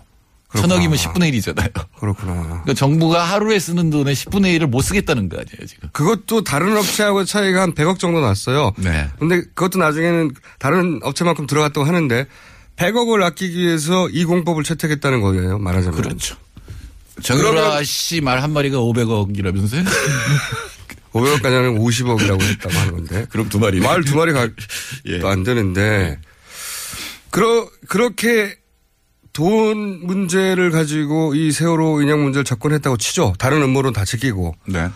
[0.50, 0.74] 그렇구나.
[0.76, 1.86] 천억이면 10분의 1이잖아요.
[2.00, 2.34] 그렇구나.
[2.44, 5.90] 그러니까 정부가 하루에 쓰는 돈의 10분의 1을 못 쓰겠다는 거 아니에요, 지금.
[5.94, 8.74] 그것도 다른 업체하고 차이가 한 100억 정도 났어요.
[8.78, 9.08] 네.
[9.20, 12.26] 근데 그것도 나중에는 다른 업체만큼 들어갔다고 하는데
[12.78, 15.60] 100억을 아끼기 위해서 이 공법을 채택했다는 거예요.
[15.60, 16.02] 말하자면.
[16.02, 16.36] 그렇죠.
[17.22, 19.86] 정유라 씨 말 한마리가 500억이라면서요?
[21.12, 23.26] 500억까지 하면 50억이라고 했다고 하는 건데.
[23.30, 23.80] 그럼 두 마리.
[23.82, 24.48] 말 두 마리 가,
[25.06, 25.22] 예.
[25.26, 26.18] 안 되는데.
[27.30, 28.56] 그러, 그렇게
[29.40, 33.34] 돈 문제를 가지고 이 세월호 인양 문제를 접근했다고 치죠.
[33.40, 34.54] 다른 음모론 다 제끼고.
[34.66, 34.90] 네.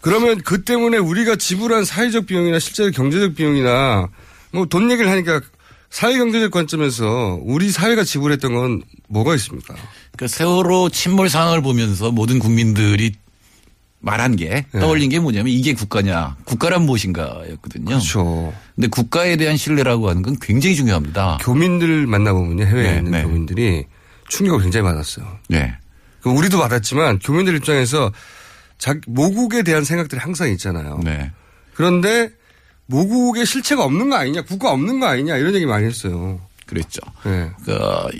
[0.00, 4.08] 그러면 그 때문에 우리가 지불한 사회적 비용이나 실제 경제적 비용이나
[4.52, 5.42] 뭐 돈 얘기를 하니까
[5.90, 9.74] 사회 경제적 관점에서 우리 사회가 지불했던 건 뭐가 있습니까?
[10.16, 13.12] 그 세월호 침몰 상황을 보면서 모든 국민들이
[14.00, 14.80] 말한 게 네.
[14.80, 17.86] 떠올린 게 뭐냐면 이게 국가냐, 국가란 무엇인가였거든요.
[17.86, 18.52] 그렇죠.
[18.74, 21.38] 근데 국가에 대한 신뢰라고 하는 건 굉장히 중요합니다.
[21.40, 22.64] 교민들 만나보면요.
[22.64, 23.22] 해외에 네, 있는 네.
[23.22, 23.86] 교민들이
[24.28, 25.26] 충격을 굉장히 받았어요.
[25.48, 25.74] 네.
[26.20, 28.12] 그 우리도 받았지만 교민들 입장에서
[28.78, 31.00] 자기 모국에 대한 생각들이 항상 있잖아요.
[31.02, 31.32] 네.
[31.74, 32.30] 그런데
[32.86, 36.40] 모국의 실체가 없는 거 아니냐, 국가 없는 거 아니냐 이런 얘기 많이 했어요.
[36.68, 37.00] 그랬죠.
[37.24, 37.50] 네.
[37.64, 37.74] 그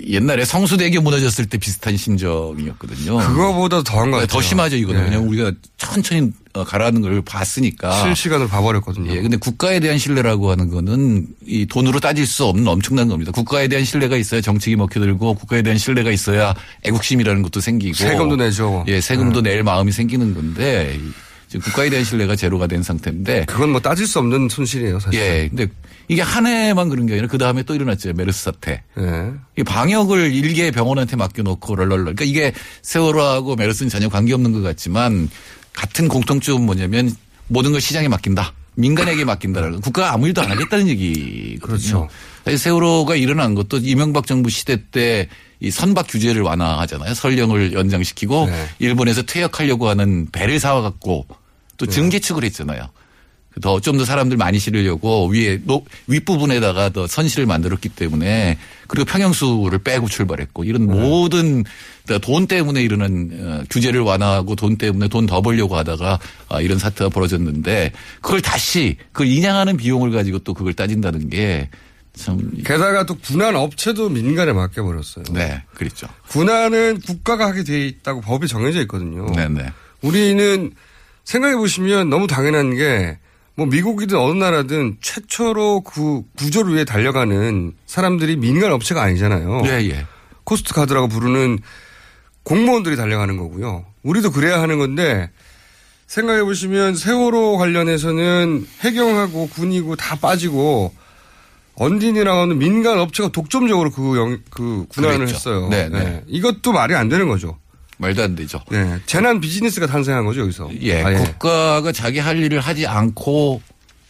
[0.07, 3.17] 옛날에 성수대교 무너졌을 때 비슷한 심정이었거든요.
[3.19, 4.27] 그거보다 더한 것 같아요.
[4.27, 4.99] 더 심하죠 이거는.
[5.01, 5.05] 네.
[5.05, 8.03] 왜냐면 우리가 천천히 어, 가라앉는 걸 봤으니까.
[8.03, 9.11] 실시간으로 봐버렸거든요.
[9.15, 13.31] 예, 근데 국가에 대한 신뢰라고 하는 거는 이 돈으로 따질 수 없는 엄청난 겁니다.
[13.31, 17.93] 국가에 대한 신뢰가 있어야 정책이 먹혀들고 국가에 대한 신뢰가 있어야 애국심이라는 것도 생기고.
[17.93, 18.83] 세금도 내죠.
[18.87, 21.11] 예, 세금도 낼 마음이 생기는 건데 이-
[21.49, 23.45] 지금 국가에 대한 신뢰가 제로가 된 상태인데.
[23.45, 25.19] 그건 뭐 따질 수 없는 손실이에요, 사실.
[25.19, 25.67] 예, 근데
[26.09, 28.11] 이게 한 해만 그런 게 아니라 그 다음에 또 일어났죠.
[28.13, 28.83] 메르스 사태.
[28.97, 29.31] 예.
[29.57, 32.15] 이 방역을 일개 병원한테 맡겨놓고 럴럴럴.
[32.15, 35.29] 그러니까 이게 세월호하고 메르스는 전혀 관계없는 것 같지만
[35.73, 37.15] 같은 공통점은 뭐냐면
[37.47, 38.53] 모든 걸 시장에 맡긴다.
[38.75, 39.81] 민간에게 맡긴다라는 거.
[39.81, 41.59] 국가가 아무 일도 안 하겠다는 얘기거든요.
[41.65, 42.09] 그렇죠.
[42.57, 45.29] 세월호가 일어난 것도 이명박 정부 시대 때
[45.61, 47.13] 이 선박 규제를 완화하잖아요.
[47.13, 48.67] 설령을 연장시키고 네.
[48.79, 51.27] 일본에서 퇴역하려고 하는 배를 사와갖고
[51.77, 51.91] 또 네.
[51.91, 52.89] 증개축을 했잖아요.
[53.61, 58.57] 더 좀 더 사람들 많이 실으려고 위에 높- 윗부분에다가 더 선실을 만들었기 때문에
[58.87, 60.93] 그리고 평형수를 빼고 출발했고 이런 네.
[60.93, 61.63] 모든
[62.21, 67.09] 돈 때문에 일어난 어, 규제를 완화하고 돈 때문에 돈 더 벌려고 하다가 아, 이런 사태가
[67.09, 71.69] 벌어졌는데 그걸 다시 그걸 인양하는 비용을 가지고 또 그걸 따진다는 게
[72.13, 72.51] 참.
[72.65, 75.25] 게다가 또 군안 업체도 민간에 맡겨버렸어요.
[75.33, 76.07] 네, 그렇죠.
[76.29, 79.25] 군안은 국가가 하게 돼 있다고 법이 정해져 있거든요.
[79.33, 79.71] 네네.
[80.01, 80.71] 우리는
[81.25, 83.17] 생각해 보시면 너무 당연한 게
[83.59, 89.63] 뭐 미국이든 어느 나라든 최초로 그 구조를 위해 달려가는 사람들이 민간 업체가 아니잖아요.
[89.65, 90.05] 예, 예.
[90.45, 91.59] coast guard라고 부르는
[92.43, 93.83] 공무원들이 달려가는 거고요.
[94.03, 95.29] 우리도 그래야 하는 건데
[96.07, 100.93] 생각해 보시면 세월호 관련해서는 해경하고 군이고 다 빠지고
[101.75, 105.35] 언딘이라고 하는 민간 업체가 독점적으로 그, 영, 그 구난을 그랬죠.
[105.35, 105.67] 했어요.
[105.69, 106.23] 네, 네.
[106.27, 107.57] 이것도 말이 안 되는 거죠.
[107.99, 108.61] 말도 안 되죠.
[108.71, 108.97] 네.
[109.05, 110.69] 재난 비즈니스가 탄생한 거죠, 여기서.
[110.81, 111.17] 예, 아 예.
[111.17, 113.61] 국가가 자기 할 일을 하지 않고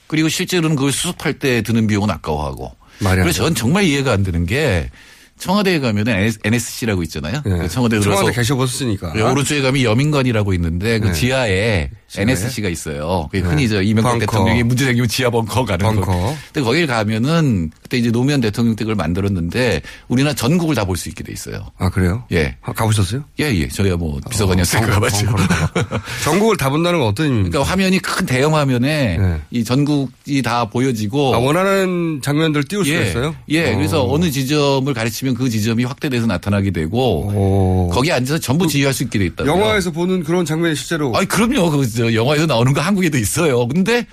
[0.08, 2.76] 그리고 실제로는 그걸 수습할 때 드는 비용은 아까워하고.
[3.00, 4.90] 그래서 저는 정말 이해가 안 되는 게
[5.38, 7.42] 청와대에 가면은 NSC라고 있잖아요.
[7.44, 8.16] 그 청와대 들어서 네.
[8.16, 9.14] 청와대 계셔보셨으니까.
[9.14, 11.14] 네, 오른쪽에 가면 여민관이라고 있는데 그 네.
[11.14, 11.90] 지하에?
[12.18, 13.28] NSC가 있어요.
[13.32, 13.50] 그게 네.
[13.50, 14.20] 흔히 저 이명박.
[14.20, 16.02] 대통령이 문제 생기면 지하 벙커 가는 벙커.
[16.06, 16.36] 거.
[16.54, 21.08] 근데 거길 가면은 그때 이제 노무현 대통령 때 그걸 만들었는데 우리나라 전국을 다 볼 수
[21.10, 21.68] 있게 돼 있어요.
[21.78, 22.24] 아, 그래요?
[22.32, 22.56] 예.
[22.62, 23.24] 아, 가보셨어요?
[23.40, 23.68] 예, 예.
[23.68, 25.36] 저희야 뭐 비서관이었으니까 벙커, 가봤죠.
[26.24, 27.52] 전국을 다 본다는 건 어떤 의미입니까?
[27.52, 29.20] 그러니까 화면이 큰 대형 화면에
[29.52, 31.38] 이 전국이 다 보여지고 네.
[31.38, 33.36] 아, 원하는 장면들 띄울 수가 예, 있어요?
[33.50, 33.72] 예.
[33.72, 33.76] 어.
[33.76, 39.20] 그래서 어느 지점을 가르치면 그 지점이 확대돼서 나타나게 되고 거기 앉아서 전부 지휘할 수 있게
[39.20, 39.46] 돼 있다.
[39.46, 41.16] 영화에서 보는 그런 장면이 실제로.
[41.16, 41.70] 아니 그럼요.
[41.72, 43.68] 그저 영화에서 나오는 거 한국에도 있어요.
[43.68, 44.08] 근데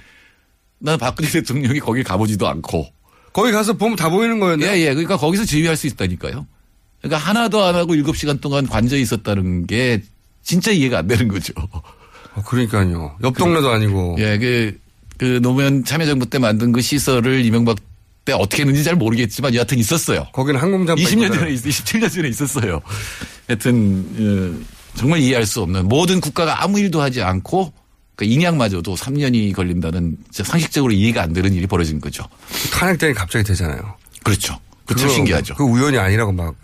[0.81, 2.89] 나 박근혜 대통령이 거기 가보지도 않고.
[3.33, 4.69] 거기 가서 보면 다 보이는 거였네요.
[4.73, 4.89] 예, 예.
[4.89, 6.47] 그러니까 거기서 지휘할 수 있다니까요.
[7.01, 10.03] 그러니까 하나도 안 하고 7시간 동안 관저 있었다는 게
[10.43, 11.53] 진짜 이해가 안 되는 거죠.
[12.35, 13.17] 어, 그러니까요.
[13.23, 14.17] 옆 동네도 아니고.
[14.19, 14.77] 예, 그,
[15.17, 17.77] 그 노무현 참여정부 때 만든 그 시설을 이명박
[18.25, 20.27] 때 어떻게 했는지 잘 모르겠지만 여하튼 있었어요.
[20.33, 22.81] 거기는 항공장 20년 전에, 있- 27년 전에 있었어요.
[23.47, 27.73] 하여튼, 어, 정말 이해할 수 없는 모든 국가가 아무 일도 하지 않고
[28.17, 32.25] 그 인양마저도 3년이 걸린다는 상식적으로 이해가 안 되는 일이 벌어진 거죠.
[32.73, 33.79] 탄핵 이 갑자기 되잖아요.
[34.25, 34.59] 그렇죠.
[34.87, 35.55] 그참 신기하죠.
[35.57, 36.55] 그 우연이 아니라고 막.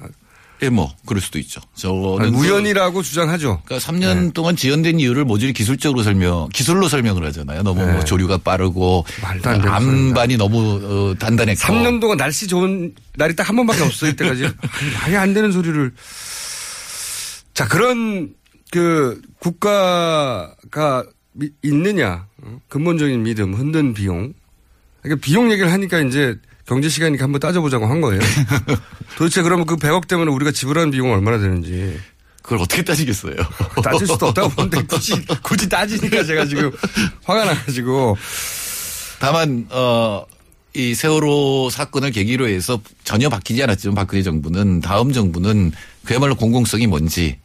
[0.62, 1.60] 예, 뭐, 그럴 수도 있죠.
[1.74, 2.20] 저는.
[2.20, 3.62] 아니, 그- 우연이라고 주장하죠.
[3.64, 7.62] 그러니까 3년 동안 지연된 이유를 모조리 기술적으로 설명, 기술로 설명을 하잖아요.
[7.64, 11.60] 너무 뭐 조류가 빠르고 안 되는 암반이 너무 어, 단단했고.
[11.60, 14.48] 3년 동안 날씨 좋은 날이 딱 한 번밖에 없어 이때까지.
[15.04, 15.92] 아예 안 되는 소리를.
[17.54, 18.34] 자, 그런
[18.70, 22.26] 그 국가가 미- 있느냐.
[22.42, 22.60] 어?
[22.68, 24.32] 근본적인 믿음, 흔든 비용.
[25.02, 26.36] 그러니까 비용 얘기를 하니까 이제
[26.66, 28.20] 경제 시간이니까 한번 따져보자고 한 거예요.
[29.18, 31.98] 도대체 그러면 그 100억 때문에 우리가 지불하는 비용은 얼마나 되는지.
[32.42, 33.34] 그걸 어떻게 따지겠어요?
[33.84, 35.12] 따질 수도 없다고 보는데 굳이,
[35.42, 36.70] 굳이 따지니까 제가 지금
[37.24, 38.16] 화가 나가지고.
[39.20, 40.24] 다만 어,
[40.74, 45.72] 이 세월호 사건을 계기로 해서 전혀 바뀌지 않았지만 박근혜 정부는 다음 정부는
[46.04, 47.38] 그야말로 공공성이 뭔지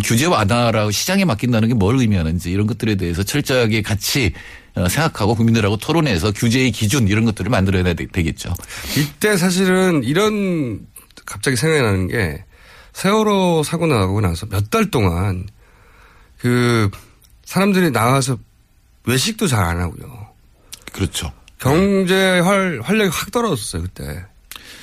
[0.00, 4.32] 규제 완화라고 시장에 맡긴다는 게 뭘 의미하는지 이런 것들에 대해서 철저하게 같이
[4.74, 8.54] 어, 생각하고 국민들하고 토론해서 규제의 기준 이런 것들을 만들어야 되, 되겠죠.
[8.96, 10.86] 이때 사실은 이런
[11.26, 12.44] 갑자기 생각이 나는 게
[12.94, 15.46] 세월호 사고 나고 나서 몇 달 동안
[16.38, 16.90] 그
[17.44, 18.38] 사람들이 나와서
[19.04, 20.28] 외식도 잘 안 하고요.
[20.92, 21.32] 그렇죠.
[21.58, 24.24] 경제 활, 활력이 확 떨어졌어요, 그때.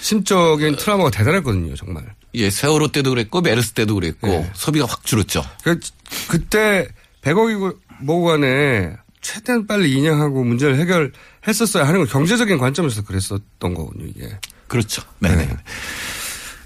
[0.02, 2.06] 심적인 트라우마가 대단했거든요, 정말.
[2.36, 4.52] 예, 세월호 때도 그랬고 메르스 때도 그랬고 네.
[4.54, 5.44] 소비가 확 줄었죠.
[5.64, 5.80] 그,
[6.28, 6.88] 그때
[7.22, 14.30] 100억이고 뭐고 간에 최대한 빨리 인양하고 문제를 해결했었어야 하는 건 경제적인 관점에서 그랬었던 거군요, 이게.
[14.68, 15.02] 그렇죠.
[15.20, 15.46] 네네.
[15.46, 15.58] 네.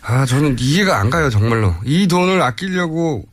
[0.02, 1.73] 아, 저는 이해가 안 가요, 정말로.
[1.86, 3.26] 이 돈을 아끼려고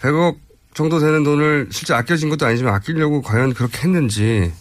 [0.00, 0.36] 100억
[0.74, 4.52] 정도 되는 돈을 실제 아껴진 것도 아니지만 아끼려고 과연 그렇게 했는지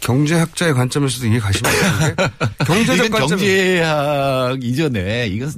[0.00, 1.72] 경제학자의 관점에서도 이해 가시면
[2.66, 5.52] 경제적 관점 경제학 이전에 이건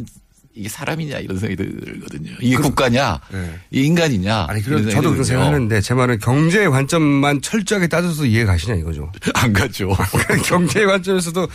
[0.55, 2.33] 이게 사람이냐 이런 생각이 들거든요.
[2.40, 3.59] 이게 그, 국가냐, 네.
[3.70, 4.46] 이 인간이냐.
[4.48, 9.12] 아니 그래 저도 그런 생각하는데 제 말은 경제의 관점만 철저하게 따져서 이해 가시냐 이거죠.
[9.35, 9.96] 안 가죠.
[10.44, 11.48] 경제의 관점에서도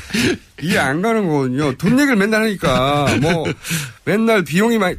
[0.64, 1.74] 이해 안 가는 거거든요.
[1.74, 3.46] 돈 얘기를 맨날 하니까 뭐
[4.06, 4.96] 맨날 비용이 많이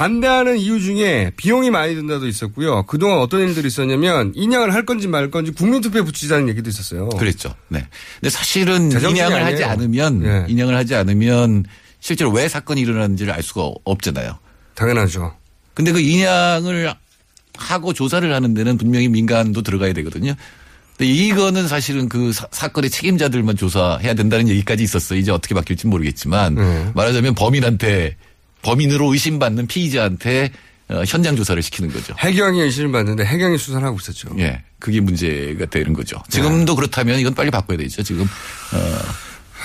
[0.00, 2.84] 반대하는 이유 중에 비용이 많이 든다도 있었고요.
[2.84, 7.10] 그동안 어떤 일들이 있었냐면 인양을 할 건지 말 건지 국민투표에 붙이자는 얘기도 있었어요.
[7.10, 7.54] 그랬죠.
[7.68, 7.86] 네.
[8.18, 9.44] 근데 사실은 인양을 아니에요.
[9.44, 10.44] 하지 않으면 네.
[10.48, 11.66] 인양을 하지 않으면
[12.00, 14.38] 실제로 왜 사건이 일어났는지를 알 수가 없잖아요.
[14.74, 15.34] 당연하죠.
[15.74, 16.94] 근데 그 인양을
[17.58, 20.32] 하고 조사를 하는 데는 분명히 민간도 들어가야 되거든요.
[20.96, 25.18] 근데 이거는 사실은 그 사, 건의 책임자들만 조사해야 된다는 얘기까지 있었어요.
[25.18, 26.90] 이제 어떻게 바뀔지 모르겠지만 네.
[26.94, 28.16] 말하자면 범인한테
[28.62, 30.50] 범인으로 의심받는 피의자한테
[30.88, 32.14] 어, 현장 조사를 시키는 거죠.
[32.18, 34.28] 해경이 의심을 받는데 해경이 수사를 하고 있었죠.
[34.38, 34.62] 예.
[34.80, 36.20] 그게 문제가 되는 거죠.
[36.28, 36.76] 지금도 네.
[36.76, 38.02] 그렇다면 이건 빨리 바꿔야 되죠.
[38.02, 38.98] 지금 어,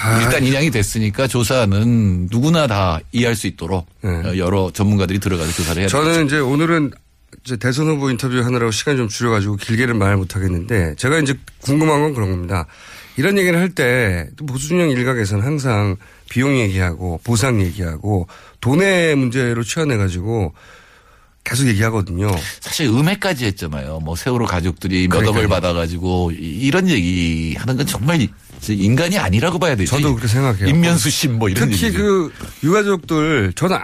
[0.03, 4.09] 아, 일단 인양이 됐으니까 조사는 누구나 다 이해할 수 있도록 네.
[4.09, 6.25] 어, 여러 전문가들이 들어가서 조사를 해야 저는 되겠죠.
[6.25, 6.91] 이제 오늘은
[7.43, 12.13] 이제 대선 후보 인터뷰 하느라고 시간 좀 줄여가지고 길게는 말 못하겠는데 제가 이제 궁금한 건
[12.13, 12.67] 그런 겁니다.
[13.17, 15.95] 이런 얘기를 할 때 보수진영 일각에서는 항상
[16.29, 18.27] 비용 얘기하고 보상 얘기하고
[18.61, 20.53] 돈의 문제로 취한해가지고
[21.43, 22.31] 계속 얘기하거든요.
[22.59, 23.99] 사실 음해까지 했잖아요.
[23.99, 28.27] 뭐 세월호 가족들이 몇 억을 받아가지고 이런 얘기 하는 건 정말
[28.67, 29.95] 인간이 아니라고 봐야 되죠.
[29.95, 30.67] 저도 그렇게 생각해요.
[30.67, 32.01] 인면수심 뭐 이런 특히 얘기죠.
[32.01, 33.77] 그 유가족들 저는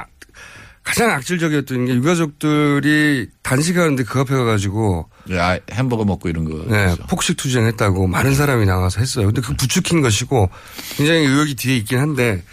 [0.83, 6.65] 가장 악질적이었던 게 유가족들이 단식하는데 그 앞에 가가지고 야, 햄버거 먹고 이런 거.
[6.67, 9.27] 네, 폭식 투쟁했다고 많은 사람이 나와서 했어요.
[9.27, 10.49] 근데 그 부추긴 것이고
[10.97, 12.43] 굉장히 의혹이 뒤에 있긴 한데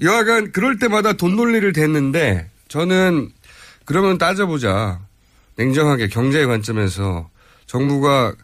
[0.00, 3.30] 여하간 그럴 때마다 돈 논리를 댔는데 저는
[3.84, 5.00] 그러면 따져보자.
[5.56, 7.30] 냉정하게 경제의 관점에서
[7.66, 8.34] 정부가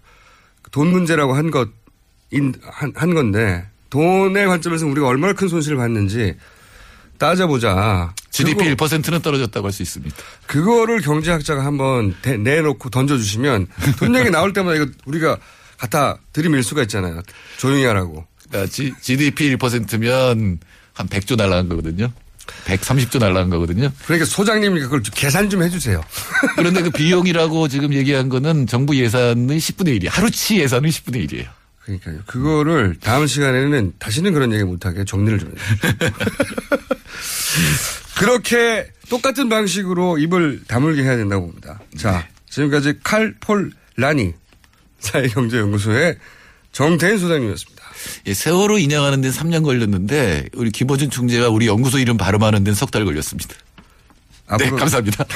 [0.71, 1.69] 돈 문제라고 한 것,
[2.63, 6.37] 한, 한 건데 돈의 관점에서 우리가 얼마나 큰 손실을 봤는지
[7.19, 8.15] 따져보자.
[8.31, 10.17] GDP 1%는 떨어졌다고 할 수 있습니다.
[10.47, 13.67] 그거를 경제학자가 한번 대, 내놓고 던져주시면
[13.99, 15.37] 돈 얘기 나올 때마다 이거 우리가
[15.79, 17.23] 갖다 들이밀 수가 있잖아요.
[17.59, 18.27] 조용히 하라고.
[18.49, 20.59] 그러니까 GDP 1%면
[20.93, 22.13] 한 100조 날라간 거거든요.
[22.67, 23.91] 130조 날라간 거거든요.
[24.05, 26.03] 그러니까 소장님이 그걸 계산 좀 해주세요.
[26.57, 31.47] 그런데 그 비용이라고 지금 얘기한 거는 정부 예산의 10분의 1이 하루치 예산의 10분의 1이에요.
[31.85, 32.19] 그러니까요.
[32.27, 36.11] 그거를 다음 시간에는 다시는 그런 얘기 못하게 정리를 좀 해요.
[38.17, 41.81] 그렇게 똑같은 방식으로 입을 다물게 해야 된다고 봅니다.
[41.99, 44.35] 자, 지금까지 칼폴 라니
[45.01, 46.17] 사회경제연구소의
[46.73, 47.81] 정태인 소장님이었습니다.
[48.27, 52.91] 예, 세월호 인양하는 데는 3년 걸렸는데 우리 김어준 총재가 우리 연구소 이름 발음하는 데는 석
[52.91, 53.55] 달 걸렸습니다.
[54.59, 55.25] 네, 감사합니다.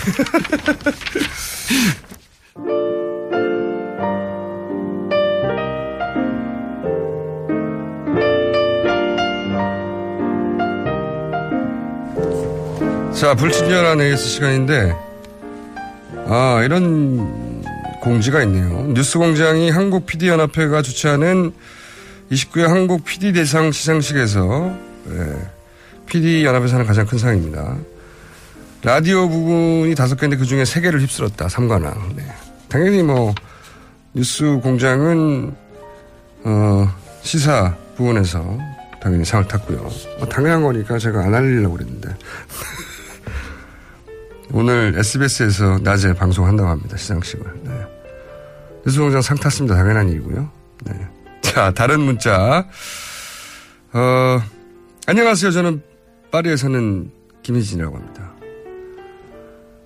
[13.25, 14.95] 자, 불친절한 AS 시간인데,
[16.27, 17.65] 아, 이런
[18.03, 18.83] 공지가 있네요.
[18.89, 21.51] 뉴스 공장이 한국PD연합회가 주최하는
[22.31, 25.51] 29회 한국 PD 대상 시상식에서 네,
[26.05, 27.79] PD 연합에서는 가장 큰 상입니다.
[28.83, 31.49] 라디오 부분이 다섯 개인데 그 중에 세 개를 휩쓸었다.
[31.49, 32.17] 삼관왕.
[32.17, 32.27] 네.
[32.69, 33.35] 당연히 뭐
[34.13, 35.55] 뉴스 공장은
[36.45, 38.59] 어, 시사 부분에서
[39.01, 39.79] 당연히 상을 탔고요.
[40.19, 42.11] 뭐 당연한 거니까 제가 안 알리려고 그랬는데
[44.57, 46.97] 오늘 SBS에서 낮에 방송한다고 합니다.
[46.97, 47.63] 시상식을.
[47.65, 47.73] 네.
[48.87, 49.75] 뉴스 공장 상 탔습니다.
[49.75, 50.49] 당연한 일이고요.
[50.85, 51.09] 네.
[51.43, 52.65] 자, 다른 문자.
[53.93, 54.41] 어,
[55.09, 55.51] 안녕하세요.
[55.51, 55.83] 저는
[56.31, 57.11] 파리에 사는
[57.43, 58.33] 김희진이라고 합니다.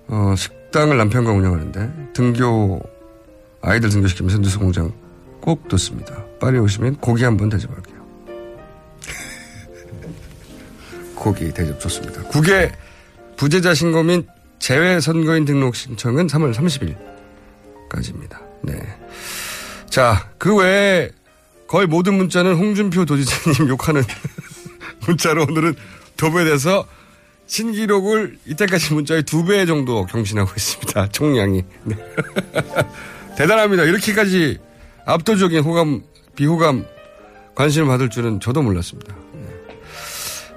[0.07, 2.79] 어, 식당을 남편과 운영하는데 등교,
[3.63, 4.93] 아이들 등교시키면서 뉴스 공장
[5.41, 6.23] 꼭 듣습니다.
[6.39, 8.05] 파리에 오시면 고기 한번 대접할게요.
[11.15, 12.21] 고기 대접 좋습니다.
[12.25, 12.71] 국외
[13.35, 14.27] 부재자 신고 및
[14.59, 18.37] 재외 선거인 등록 신청은 3월 30일까지입니다.
[18.63, 18.73] 네.
[19.89, 21.09] 자, 그 외에
[21.67, 24.03] 거의 모든 문자는 홍준표 도지사님 욕하는
[25.07, 25.75] 문자로 오늘은
[26.17, 26.85] 도배돼서
[27.47, 31.09] 신기록을 이때까지 문자의 두 배 정도 경신하고 있습니다.
[31.13, 31.63] 총량이.
[31.85, 31.95] 네.
[33.37, 33.83] 대단합니다.
[33.83, 34.59] 이렇게까지
[35.05, 36.03] 압도적인 호감,
[36.35, 36.85] 비호감
[37.55, 39.15] 관심을 받을 줄은 저도 몰랐습니다.
[39.33, 39.47] 네.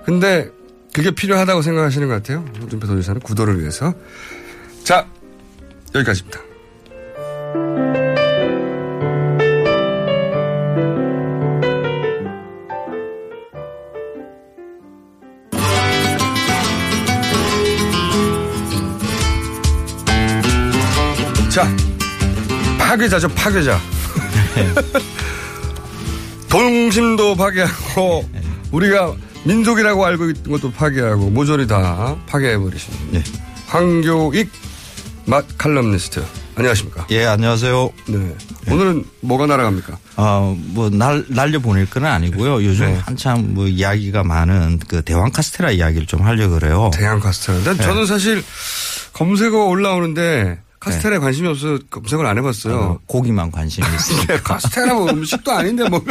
[0.05, 0.50] 근데
[0.93, 2.45] 그게 필요하다고 생각하시는 것 같아요.
[2.61, 3.95] 홍준표 도지사는 구도를 위해서.
[4.84, 5.07] 자,
[5.95, 6.40] 여기까지입니다.
[21.49, 21.68] 자,
[22.78, 23.78] 파괴자죠, 파괴자.
[26.49, 28.43] 동심도 파괴하고, 네.
[28.70, 29.14] 우리가
[29.45, 32.93] 민족이라고 알고 있는 것도 파괴하고, 모조리 다 파괴해버리신.
[33.11, 33.22] 네.
[33.66, 34.51] 황교익
[35.24, 36.24] 맛 칼럼니스트.
[36.55, 37.07] 안녕하십니까.
[37.11, 37.90] 예, 안녕하세요.
[38.09, 38.36] 네.
[38.70, 39.99] 오늘은 뭐가 날아갑니까?
[40.16, 42.62] 어, 뭐, 날, 날려 보낼 건 아니고요.
[42.62, 42.99] 요즘 네.
[43.03, 46.90] 한참 뭐 이야기가 많은 그 대왕 카스테라 이야기를 좀 하려고 그래요.
[46.93, 47.59] 대왕 카스테라.
[47.59, 47.82] 근데 네.
[47.82, 48.45] 저는 사실
[49.14, 52.76] 검색어 올라오는데 카스테라에 관심이 없어서 검색을 안 해봤어요.
[52.76, 54.42] 어, 고기만 관심이 있습니다.
[54.42, 56.04] 카스테라 뭐 음식도 아닌데 뭐.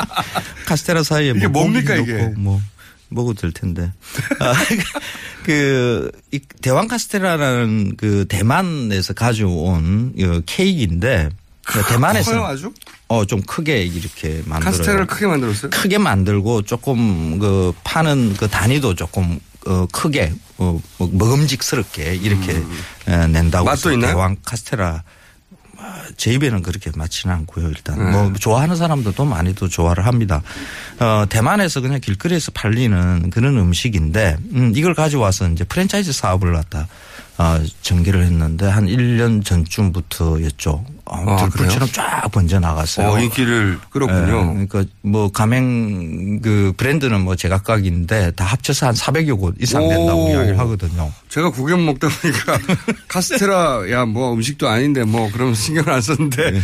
[0.66, 2.32] 카스테라 사이에 이게 뭐 뭡니까, 이게?
[2.36, 2.60] 뭐
[3.08, 3.92] 먹어도 될 텐데.
[4.38, 4.52] 아,
[5.42, 11.30] 그, 이 대왕 카스테라라는 그 대만에서 가져온 이 케이크인데
[11.64, 12.72] 그 대만에서 커요, 아주?
[13.08, 14.60] 어, 좀 크게 이렇게 만들어요.
[14.60, 15.70] 카스테라를 크게 만들었어요?
[15.70, 20.80] 크게 만들고 조금 그 파는 그 단위도 조금 어 크게 어뭐
[21.12, 22.62] 먹음직스럽게 이렇게
[23.06, 23.66] 에, 낸다고 음.
[23.66, 24.12] 맛도 있나요?
[24.12, 25.02] 대왕 카스테라
[25.82, 27.68] 아, 제 입에는 그렇게 맞지는 않고요.
[27.68, 28.10] 일단 네.
[28.10, 30.42] 뭐 좋아하는 사람들도 많이도 좋아를 합니다.
[30.98, 36.86] 어 대만에서 그냥 길거리에서 팔리는 그런 음식인데 음 이걸 가져와서 이제 프랜차이즈 사업을 갖다
[37.38, 40.84] 어 전개를 했는데 한 1년 전쯤부터였죠.
[41.12, 41.70] 어, 아, 그래요?
[41.92, 43.08] 쫙 번져 나갔어요.
[43.08, 44.54] 어, 인기를 끌었군요.
[44.60, 50.26] 예, 그러니까 뭐 가맹 그 브랜드는 뭐 제각각인데 다 합쳐서 한 400여 곳 이상 된다고
[50.26, 50.30] 오.
[50.30, 51.10] 이야기를 하거든요.
[51.28, 52.58] 제가 구경 먹다 보니까
[53.08, 56.60] 카스테라 야 뭐 음식도 아닌데 뭐 그러면 신경을 안 썼는데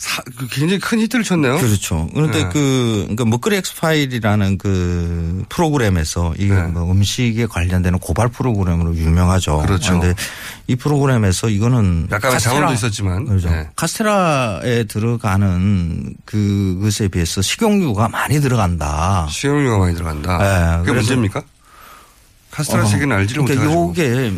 [0.00, 1.58] 사- 그 굉장히 큰 히트를 쳤네요.
[1.58, 2.08] 그렇죠.
[2.14, 2.48] 그런데 네.
[2.50, 6.62] 그, 그러니까 먹거리 엑스파일이라는 그 프로그램에서 이게 네.
[6.62, 9.58] 뭐 음식에 관련되는 고발 프로그램으로 유명하죠.
[9.58, 9.98] 그렇죠.
[10.00, 10.14] 그런데
[10.68, 13.26] 이 프로그램에서 이거는 약간의 카스테라- 장원도 있었지만.
[13.26, 13.50] 그렇죠.
[13.50, 13.68] 네.
[13.76, 19.26] 카스테라에 들어가는 그것에 비해서 식용유가 많이 들어간다.
[19.30, 20.38] 식용유가 많이 들어간다.
[20.38, 21.42] 네, 그게 문제입니까?
[22.50, 23.88] 카스테라 세계는 알지를 그러니까 못해가지고.
[23.90, 24.32] 요게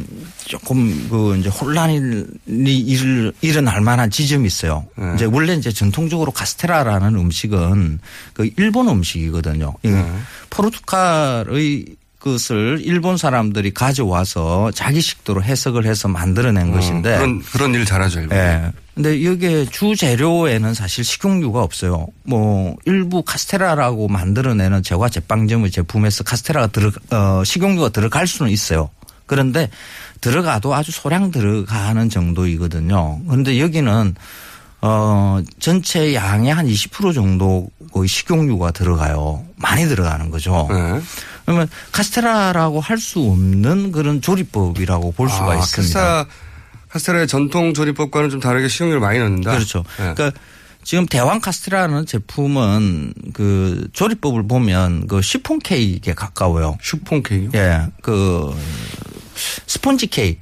[0.45, 4.85] 조금 그 이제 혼란이 일, 일어날 만한 지점이 있어요.
[4.97, 5.13] 네.
[5.15, 8.01] 이제 원래 이제 전통적으로 카스테라라는 음식은
[8.35, 9.75] 그 일본 음식이거든요.
[9.83, 10.13] 이 네.
[10.51, 11.87] 포르투갈의
[12.23, 18.21] 것을 일본 사람들이 가져와서 자기 식도로 해석을 해서 만들어낸 것인데 어, 그런 그런 일 잘하죠.
[18.21, 18.39] 일본.
[18.39, 18.73] 예.
[18.95, 22.07] 근데 여기에 주 재료에는 사실 식용유가 없어요.
[22.25, 28.91] 뭐 일부 카스테라라고 만들어내는 제과 제빵점의 제품에서 카스테라가 들어 어 식용유가 들어갈 수는 있어요.
[29.27, 29.71] 그런데
[30.21, 33.21] 들어가도 아주 소량 들어가는 정도이거든요.
[33.27, 34.15] 그런데 여기는
[34.85, 37.69] 어 전체 양의 한 20% 정도
[38.07, 39.45] 식용유가 들어가요.
[39.57, 40.67] 많이 들어가는 거죠.
[40.71, 41.01] 네.
[41.45, 46.01] 그러면 카스테라라고 할 수 없는 그런 조리법이라고 볼 수가 아, 있습니다.
[46.01, 46.27] 카스테라,
[46.89, 49.53] 카스테라의 전통 조리법과는 좀 다르게 식용유를 많이 넣는다.
[49.53, 49.85] 그렇죠.
[49.99, 50.15] 네.
[50.15, 50.33] 그러니까
[50.85, 56.77] 지금 대왕 카스테라는 제품은 그 조리법을 보면 그 시폰 케이크에 가까워요.
[56.83, 57.57] 슈폰 케이크?
[57.57, 57.87] 예.
[58.03, 58.53] 그
[59.67, 60.41] 스폰지 케이크.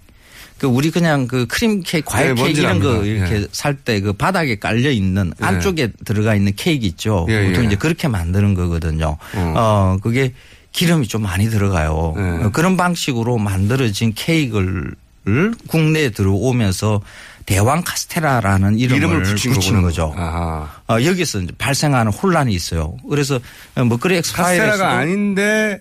[0.61, 3.07] 그 우리 그냥 그 크림 케이크, 과일 네, 케이크 이런 거 압니다.
[3.07, 3.47] 이렇게 예.
[3.51, 5.47] 살때 그 바닥에 깔려 있는 예.
[5.47, 7.27] 안쪽에 들어가 있는 케이크 있죠.
[7.31, 7.69] 예, 보통 예.
[7.69, 9.17] 이제 그렇게 만드는 거거든요.
[9.35, 9.55] 어.
[9.57, 10.35] 어, 그게
[10.73, 12.15] 기름이 좀 많이 들어가요.
[12.19, 12.45] 예.
[12.45, 14.95] 어, 그런 방식으로 만들어진 케이크를
[15.67, 17.01] 국내에 들어오면서
[17.47, 19.81] 대왕 카스테라라는 이름을, 이름을 붙인 거구나.
[19.81, 20.15] 거죠.
[20.17, 20.69] 어,
[21.03, 22.97] 여기서 이제 발생하는 혼란이 있어요.
[23.09, 23.41] 그래서
[23.77, 25.81] 먹거리 엑스파일에서 카스테라가 아닌데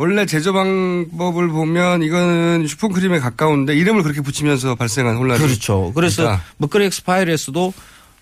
[0.00, 5.90] 원래 제조 방법을 보면 이거는 슈퍼크림에 가까운데 이름을 그렇게 붙이면서 발생한 혼란이 그렇죠.
[5.92, 6.42] 그래서 있다.
[6.58, 7.74] 먹거리 엑스파일에서도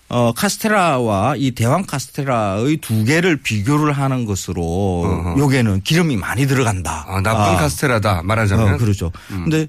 [0.09, 5.35] 어, 카스테라와 이 대왕 카스테라의 두 개를 비교를 하는 것으로 어허.
[5.37, 7.05] 요게는 기름이 많이 들어간다.
[7.07, 7.57] 아, 나쁜 아.
[7.57, 9.11] 카스테라다 말하자면 어, 그렇죠.
[9.27, 9.67] 근데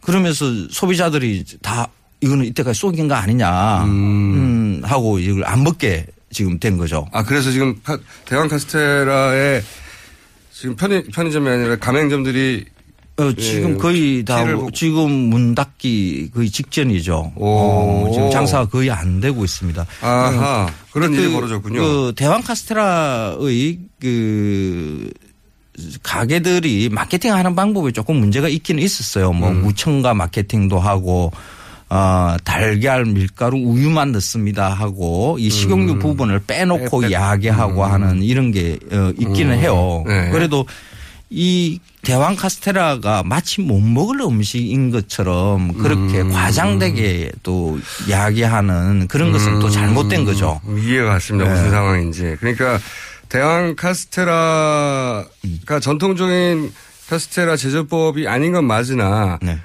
[0.00, 1.88] 그러면서 소비자들이 다
[2.22, 7.06] 이거는 이때까지 속인 거 아니냐 음, 하고 이걸 안 먹게 지금 된 거죠.
[7.12, 9.60] 아 그래서 지금 카- 대왕 카스테라에
[10.60, 12.66] 지금 편의, 편의점이 아니라 가맹점들이
[13.16, 17.32] 어, 지금 예, 거의 다 뭐 지금 문 닫기 거의 직전이죠.
[17.34, 17.46] 오.
[17.46, 19.86] 어, 지금 장사가 거의 안 되고 있습니다.
[20.02, 21.80] 아하 그런 그, 일이 벌어졌군요.
[21.80, 25.10] 그 대왕 카스테라의 그
[26.02, 29.32] 가게들이 마케팅하는 방법에 조금 문제가 있기는 있었어요.
[29.32, 29.62] 뭐 음.
[29.62, 31.32] 무첨가 마케팅도 하고
[31.90, 35.98] 어, 달걀, 밀가루, 우유만 넣습니다 하고 이 식용유 음.
[35.98, 39.58] 부분을 빼놓고 빼- 빼- 이야기하고 하는 이런 게 어, 있기는 음.
[39.58, 40.04] 해요.
[40.06, 40.30] 네.
[40.30, 40.64] 그래도
[41.30, 46.32] 이 대왕 카스테라가 마치 못 먹을 음식인 것처럼 그렇게 음.
[46.32, 47.78] 과장되게 또
[48.08, 50.60] 이야기하는 그런 것은 또 잘못된 거죠.
[50.66, 51.48] 음, 이해가 갔습니다.
[51.50, 51.56] 네.
[51.56, 52.36] 무슨 상황인지.
[52.40, 52.78] 그러니까
[53.28, 55.26] 대왕 카스테라가
[55.80, 56.72] 전통적인
[57.08, 59.58] 카스테라 제조법이 아닌 건 맞으나 네.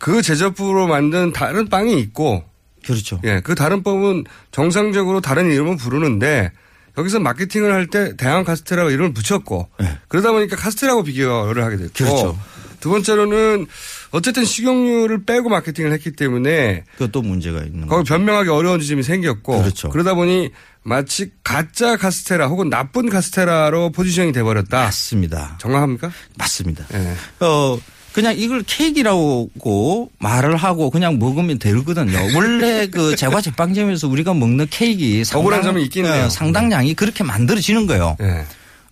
[0.00, 2.42] 그 제조법으로 만든 다른 빵이 있고
[2.84, 3.20] 그렇죠.
[3.24, 6.50] 예, 그 다른 법은 정상적으로 다른 이름을 부르는데
[6.98, 9.68] 여기서 마케팅을 할 때 대왕 카스테라가 이름을 붙였고
[10.08, 12.04] 그러다 보니까 카스테라고 비교를 하게 됐고 네.
[12.04, 12.38] 그렇죠.
[12.80, 13.66] 두 번째로는
[14.10, 19.90] 어쨌든 식용유를 빼고 마케팅을 했기 때문에 그것도 문제가 있는 거기 변명하기 어려운 지점이 생겼고 그렇죠.
[19.90, 20.50] 그러다 보니
[20.82, 24.80] 마치 가짜 카스테라 혹은 나쁜 카스테라로 포지션이 돼버렸다.
[24.84, 25.58] 맞습니다.
[25.60, 26.10] 정확합니까?
[26.38, 26.86] 맞습니다.
[26.88, 27.14] 네.
[27.40, 27.78] 어
[28.12, 32.18] 그냥 이걸 케이크라고 말을 하고 그냥 먹으면 되거든요.
[32.34, 36.24] 원래 그 제과 제빵점에서 우리가 먹는 케이크 억울한 점이 있긴 해요.
[36.24, 38.16] 어, 상당량이 그렇게 만들어지는 거예요.
[38.18, 38.44] 네.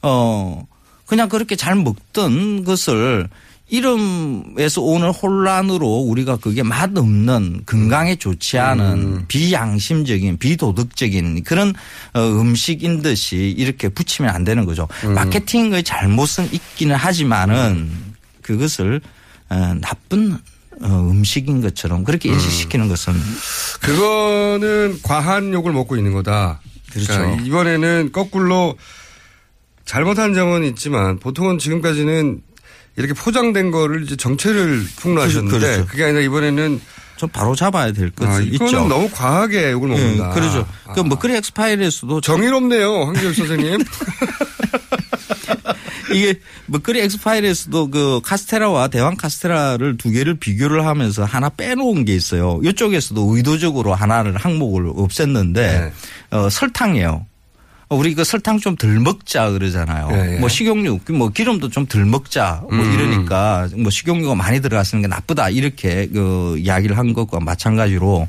[0.03, 0.67] 어
[1.07, 3.29] 그냥 그렇게 잘 먹던 것을
[3.71, 9.25] 이름에서 오는 혼란으로 우리가 그게 맛없는 건강에 좋지 않은 음.
[9.29, 11.75] 비양심적인 비도덕적인 그런
[12.15, 14.89] 어, 음식인 듯이 이렇게 붙이면 안 되는 거죠.
[15.05, 15.15] 음.
[15.15, 18.08] 마케팅의 잘못은 있기는 하지만은
[18.49, 19.01] 그것을
[19.51, 20.39] 어, 나쁜
[20.81, 23.13] 어, 음식인 것처럼 그렇게 인식시키는 것은
[23.81, 26.61] 그거는 과한 욕을 먹고 있는 거다.
[26.91, 27.13] 그렇죠.
[27.13, 28.79] 그러니까 이번에는 거꾸로
[29.85, 32.41] 잘못한 점은 있지만 보통은 지금까지는
[32.97, 35.87] 이렇게 포장된 거를 이제 정체를 폭로하셨는데 그렇죠.
[35.87, 36.81] 그게 아니라 이번에는
[37.17, 38.89] 좀 바로 잡아야 될 것이 아, 이거는 있죠.
[38.89, 40.31] 너무 과하게 욕을 먹는다.
[40.31, 40.67] 예, 그렇죠.
[40.95, 43.79] 그 먹거리 엑스파일에서도 정의롭네요, 황교익 선생님.
[46.13, 52.61] 이게 먹거리 엑스파일에서도 그 카스테라와 대왕 카스테라를 두 개를 비교를 하면서 하나 빼놓은 게 있어요.
[52.65, 55.93] 이쪽에서도 의도적으로 하나를 항목을 없앴는데 네.
[56.31, 57.27] 어, 설탕이에요.
[57.91, 60.09] 어, 우리 그 설탕 좀 덜 먹자 그러잖아요.
[60.13, 60.39] 예, 예.
[60.39, 62.93] 뭐 식용유, 뭐 기름도 좀 덜 먹자 뭐 음.
[62.93, 68.29] 이러니까 뭐 식용유가 많이 들어갔으는 게 나쁘다 이렇게 그 이야기를 한 것과 마찬가지로 어,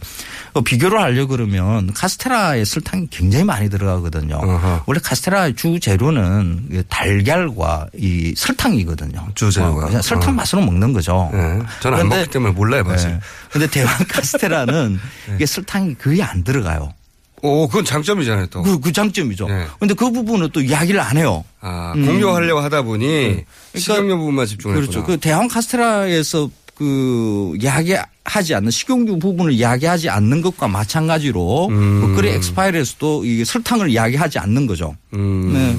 [0.65, 4.35] 비교를 하려 그러면 카스테라에 설탕이 굉장히 많이 들어가거든요.
[4.35, 4.83] 어허.
[4.85, 9.27] 원래 카스테라 주 재료는 이 달걀과 이 설탕이거든요.
[9.35, 9.83] 주 재료가.
[9.83, 10.33] 어, 그냥 설탕 어.
[10.33, 11.29] 맛으로 먹는 거죠.
[11.31, 11.59] 네.
[11.81, 13.11] 저는 안 먹기 때문에 몰라요, 맛을.
[13.11, 13.19] 네.
[13.51, 14.99] 근데 대왕 카스테라는
[15.35, 16.93] 이게 설탕이 거의 안 들어가요.
[17.41, 18.63] 오, 그건 장점이잖아요, 또.
[18.63, 19.47] 그, 그 장점이죠.
[19.47, 19.65] 네.
[19.79, 21.45] 근데 그 부분은 또 이야기를 안 해요.
[21.61, 22.05] 아, 음.
[22.05, 23.45] 공유하려고 하다 보니 그러니까
[23.75, 24.99] 식용유 부분만 집중을 그렇죠.
[24.99, 25.05] 했구나.
[25.15, 31.99] 그 대왕 카스테라에서 그 이야기하지 않는 식용유 부분을 이야기하지 않는 것과 마찬가지로 음.
[31.99, 34.95] 먹거리 엑스파일에서도 이 설탕을 이야기하지 않는 거죠.
[35.13, 35.51] 음.
[35.51, 35.77] 네.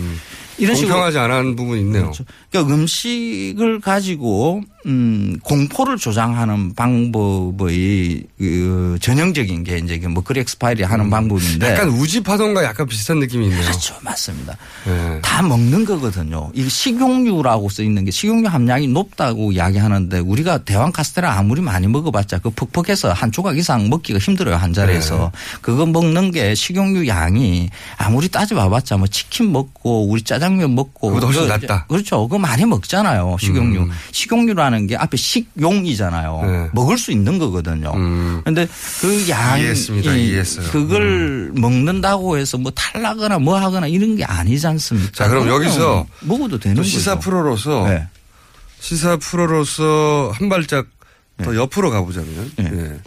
[0.58, 2.02] 이런 식으로 공평하지 않은 부분이 있네요.
[2.02, 2.24] 그렇죠.
[2.50, 11.10] 그러니까 음식을 가지고 음 공포를 조장하는 방법의 그 전형적인 게 이제 그 먹거리 엑스파일이 하는
[11.10, 11.72] 방법인데 음.
[11.72, 13.60] 약간 우지파동과 약간 비슷한 느낌이 있네요.
[13.62, 13.94] 그렇죠.
[14.00, 14.56] 맞습니다.
[14.86, 15.20] 네.
[15.20, 16.50] 다 먹는 거거든요.
[16.54, 22.38] 이 식용유라고 써 있는 게 식용유 함량이 높다고 이야기하는데 우리가 대왕 카스테라 아무리 많이 먹어봤자
[22.38, 25.58] 그 퍽퍽해서 한 조각 이상 먹기가 힘들어요 한 자리에서 네.
[25.60, 27.68] 그거 먹는 게 식용유 양이
[27.98, 31.84] 아무리 따져봐봤자 뭐 치킨 먹고 우리 짜장면 먹고 그거보다 훨씬 낫다.
[31.86, 32.26] 그렇죠.
[32.26, 33.80] 그거 많이 먹잖아요 식용유.
[33.80, 33.90] 음.
[34.12, 36.40] 식용유라는 게 앞에 식용이잖아요.
[36.44, 36.68] 네.
[36.72, 37.92] 먹을 수 있는 거거든요.
[37.94, 38.42] 음.
[38.44, 38.66] 근데
[39.00, 40.14] 그 양이 이해했습니다.
[40.14, 40.66] 이해했어요.
[40.66, 40.70] 음.
[40.70, 45.12] 그걸 먹는다고 해서 뭐 탈나거나 뭐 하거나 이런 게 아니지 않습니까?
[45.12, 46.90] 자, 그럼 여기서 먹어도 되는 또 거죠.
[46.90, 48.06] 시사 프로로서 네.
[48.80, 50.86] 시사 프로로서 한 발짝
[51.42, 52.70] 더 옆으로 가보자면 네.
[52.72, 53.00] 예.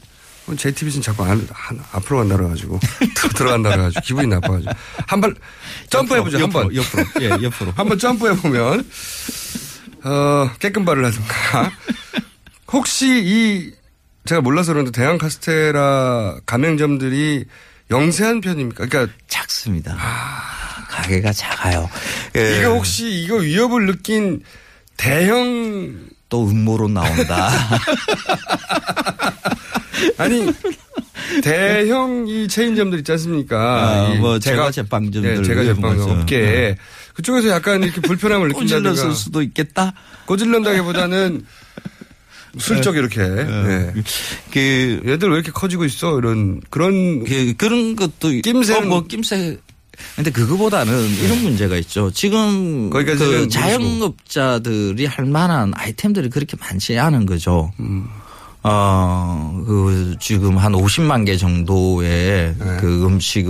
[0.57, 2.78] JTBC는 자꾸 안, 한, 앞으로 간다 그래가지고
[3.36, 4.72] 들어간다 그래가지고 기분이 나빠가지고
[5.07, 5.34] 한 발
[5.89, 8.86] 점프해보죠 옆으로, 한번 옆으로 예 옆으로 한 번 점프해보면
[10.03, 11.71] 어, 깨끗발을 하든가
[12.71, 13.71] 혹시 이
[14.25, 17.45] 제가 몰라서 그런데 대형 카스테라 가맹점들이
[17.91, 18.85] 영세한 편입니까?
[18.87, 19.95] 그러니까 작습니다.
[20.89, 21.89] 가게가 작아요.
[22.35, 22.59] 예.
[22.59, 24.41] 이거 혹시 이거 위협을 느낀
[24.97, 27.49] 대형 또 음모론 나온다.
[30.17, 30.47] 아니
[31.43, 33.57] 대형 이 체인점들 있지 않습니까?
[33.57, 36.11] 아, 이뭐 제과 제빵점들 네, 제과 제빵 이런 거죠.
[36.11, 36.75] 업계 네.
[37.14, 39.93] 그쪽에서 약간 이렇게 불편함을 느낀다든가 꼬질렀을 수도 있겠다.
[40.26, 41.45] 꼬질른다기보다는
[42.59, 43.93] 슬쩍 이렇게 예.
[44.51, 49.57] 그 얘들 왜 이렇게 커지고 있어 이런 그런 그, 그런 것도 낌새는- 어, 뭐 낌새
[50.16, 52.11] 근데 그거보다는 이런 문제가 있죠.
[52.11, 53.47] 지금 그 모르시고.
[53.49, 57.72] 자영업자들이 할 만한 아이템들이 그렇게 많지 않은 거죠.
[57.80, 58.07] 음.
[58.64, 62.78] 어, 그 지금 한 50만 개 정도의 네.
[62.80, 63.45] 그 음식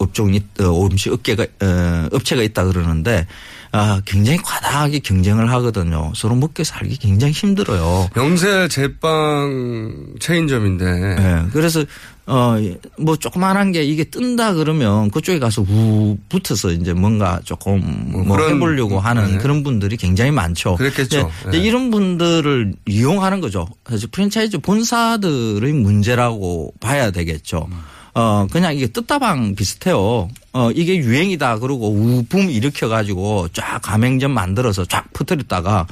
[0.00, 3.26] 업, 업종이 어, 음식 업계가 어, 업체가 있다 그러는데
[3.72, 6.12] 아, 굉장히 과다하게 경쟁을 하거든요.
[6.16, 8.10] 서로 먹고 살기 굉장히 힘들어요.
[8.16, 11.50] 영세 제빵 체인점인데 예.
[11.52, 11.84] 그래서
[12.26, 12.56] 어
[12.98, 17.80] 뭐 조그만한 게 이게 뜬다 그러면 그쪽에 가서 우 붙어서 이제 뭔가 조금
[18.12, 19.38] 뭐 그런, 해보려고 하는 네.
[19.38, 20.76] 그런 분들이 굉장히 많죠.
[20.76, 21.30] 그랬겠죠.
[21.48, 21.58] 이제 네.
[21.58, 23.66] 이런 분들을 이용하는 거죠.
[23.82, 27.68] 그래서 프랜차이즈 본사들의 문제라고 봐야 되겠죠.
[28.14, 30.28] 어 그냥 이게 뜻다방 비슷해요.
[30.52, 35.86] 어 이게 유행이다 그러고 우붐 일으켜 가지고 쫙 가맹점 만들어서 쫙 퍼뜨렸다가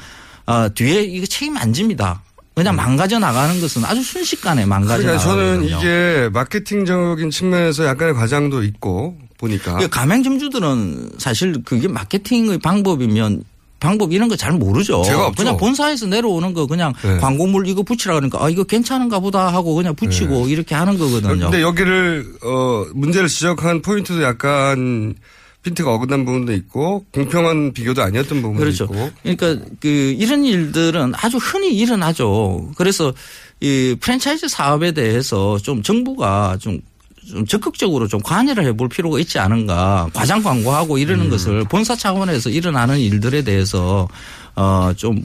[0.46, 2.22] 어 뒤에 이거 책임 안 집니다.
[2.54, 5.78] 그냥 망가져 나가는 것은 아주 순식간에 망가져 그러니까 저는 나가거든요.
[5.78, 13.44] 이게 마케팅적인 측면에서 약간의 과장도 있고 보니까 그 가맹점주들은 사실 그게 마케팅의 방법이면
[13.80, 15.02] 방법 이런 거 잘 모르죠.
[15.04, 15.32] 제가.
[15.32, 17.18] 그냥 본사에서 내려오는 거 그냥 네.
[17.18, 21.34] 광고물 이거 붙이라 그러니까 아 이거 괜찮은가 보다 하고 그냥 붙이고 이렇게 하는 거거든요.
[21.34, 21.40] 네.
[21.42, 25.14] 근데 여기를 어 문제를 지적한 포인트도 약간
[25.62, 28.84] 핀트가 어긋난 부분도 있고 공평한 비교도 아니었던 부분도 그렇죠.
[28.84, 29.10] 있고.
[29.22, 32.70] 그러니까 그 이런 일들은 아주 흔히 일어나죠.
[32.76, 33.12] 그래서
[33.60, 36.80] 이 프랜차이즈 사업에 대해서 좀 정부가 좀,
[37.28, 40.10] 좀 적극적으로 좀 관여를 해볼 필요가 있지 않은가.
[40.14, 41.30] 과장 광고하고 이러는 음.
[41.30, 44.08] 것을 본사 차원에서 일어나는 일들에 대해서
[44.54, 45.24] 어좀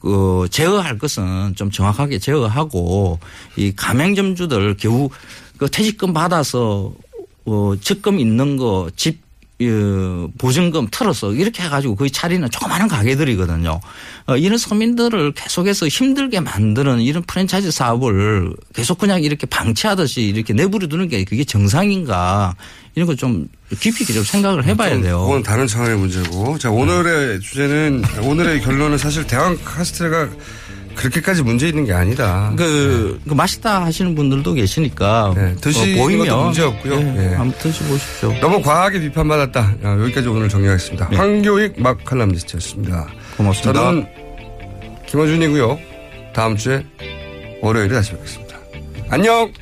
[0.00, 3.18] 그 제어할 것은 좀 정확하게 제어하고
[3.56, 5.10] 이 가맹점주들 겨우
[5.58, 6.92] 그 퇴직금 받아서
[7.44, 9.27] 어 적금 있는 거집 어,
[10.38, 13.80] 보증금 틀어서 이렇게 해가지고 거의 차리는 조그마한 가게들이거든요.
[14.26, 20.86] 어, 이런 서민들을 계속해서 힘들게 만드는 이런 프랜차이즈 사업을 계속 그냥 이렇게 방치하듯이 이렇게 내버려
[20.86, 22.54] 두는 게 그게 정상인가
[22.94, 23.48] 이런 거좀
[23.80, 25.20] 깊이 좀 생각을 해봐야 좀 돼요.
[25.20, 26.56] 그건 다른 차원의 문제고.
[26.58, 30.30] 자, 오늘의 주제는, 오늘의 결론은 사실 대왕 카스테라가
[30.98, 32.52] 그렇게까지 문제 있는 게 아니다.
[32.56, 36.94] 그, 그 맛있다 하시는 분들도 계시니까 네, 드시는 어, 보이면 것도 문제 없고요.
[36.94, 37.34] 예, 예.
[37.36, 38.34] 한번 드셔보십시오.
[38.40, 39.74] 너무 과하게 비판받았다.
[39.84, 41.10] 야, 여기까지 오늘 정리하겠습니다.
[41.14, 43.06] 황교익 막 칼럼니스트였습니다.
[43.08, 43.36] 네.
[43.36, 43.80] 고맙습니다.
[43.80, 44.06] 저는
[45.06, 45.78] 김어준이고요.
[46.34, 46.84] 다음 주에
[47.62, 48.56] 월요일에 다시 뵙겠습니다.
[49.08, 49.52] 안녕!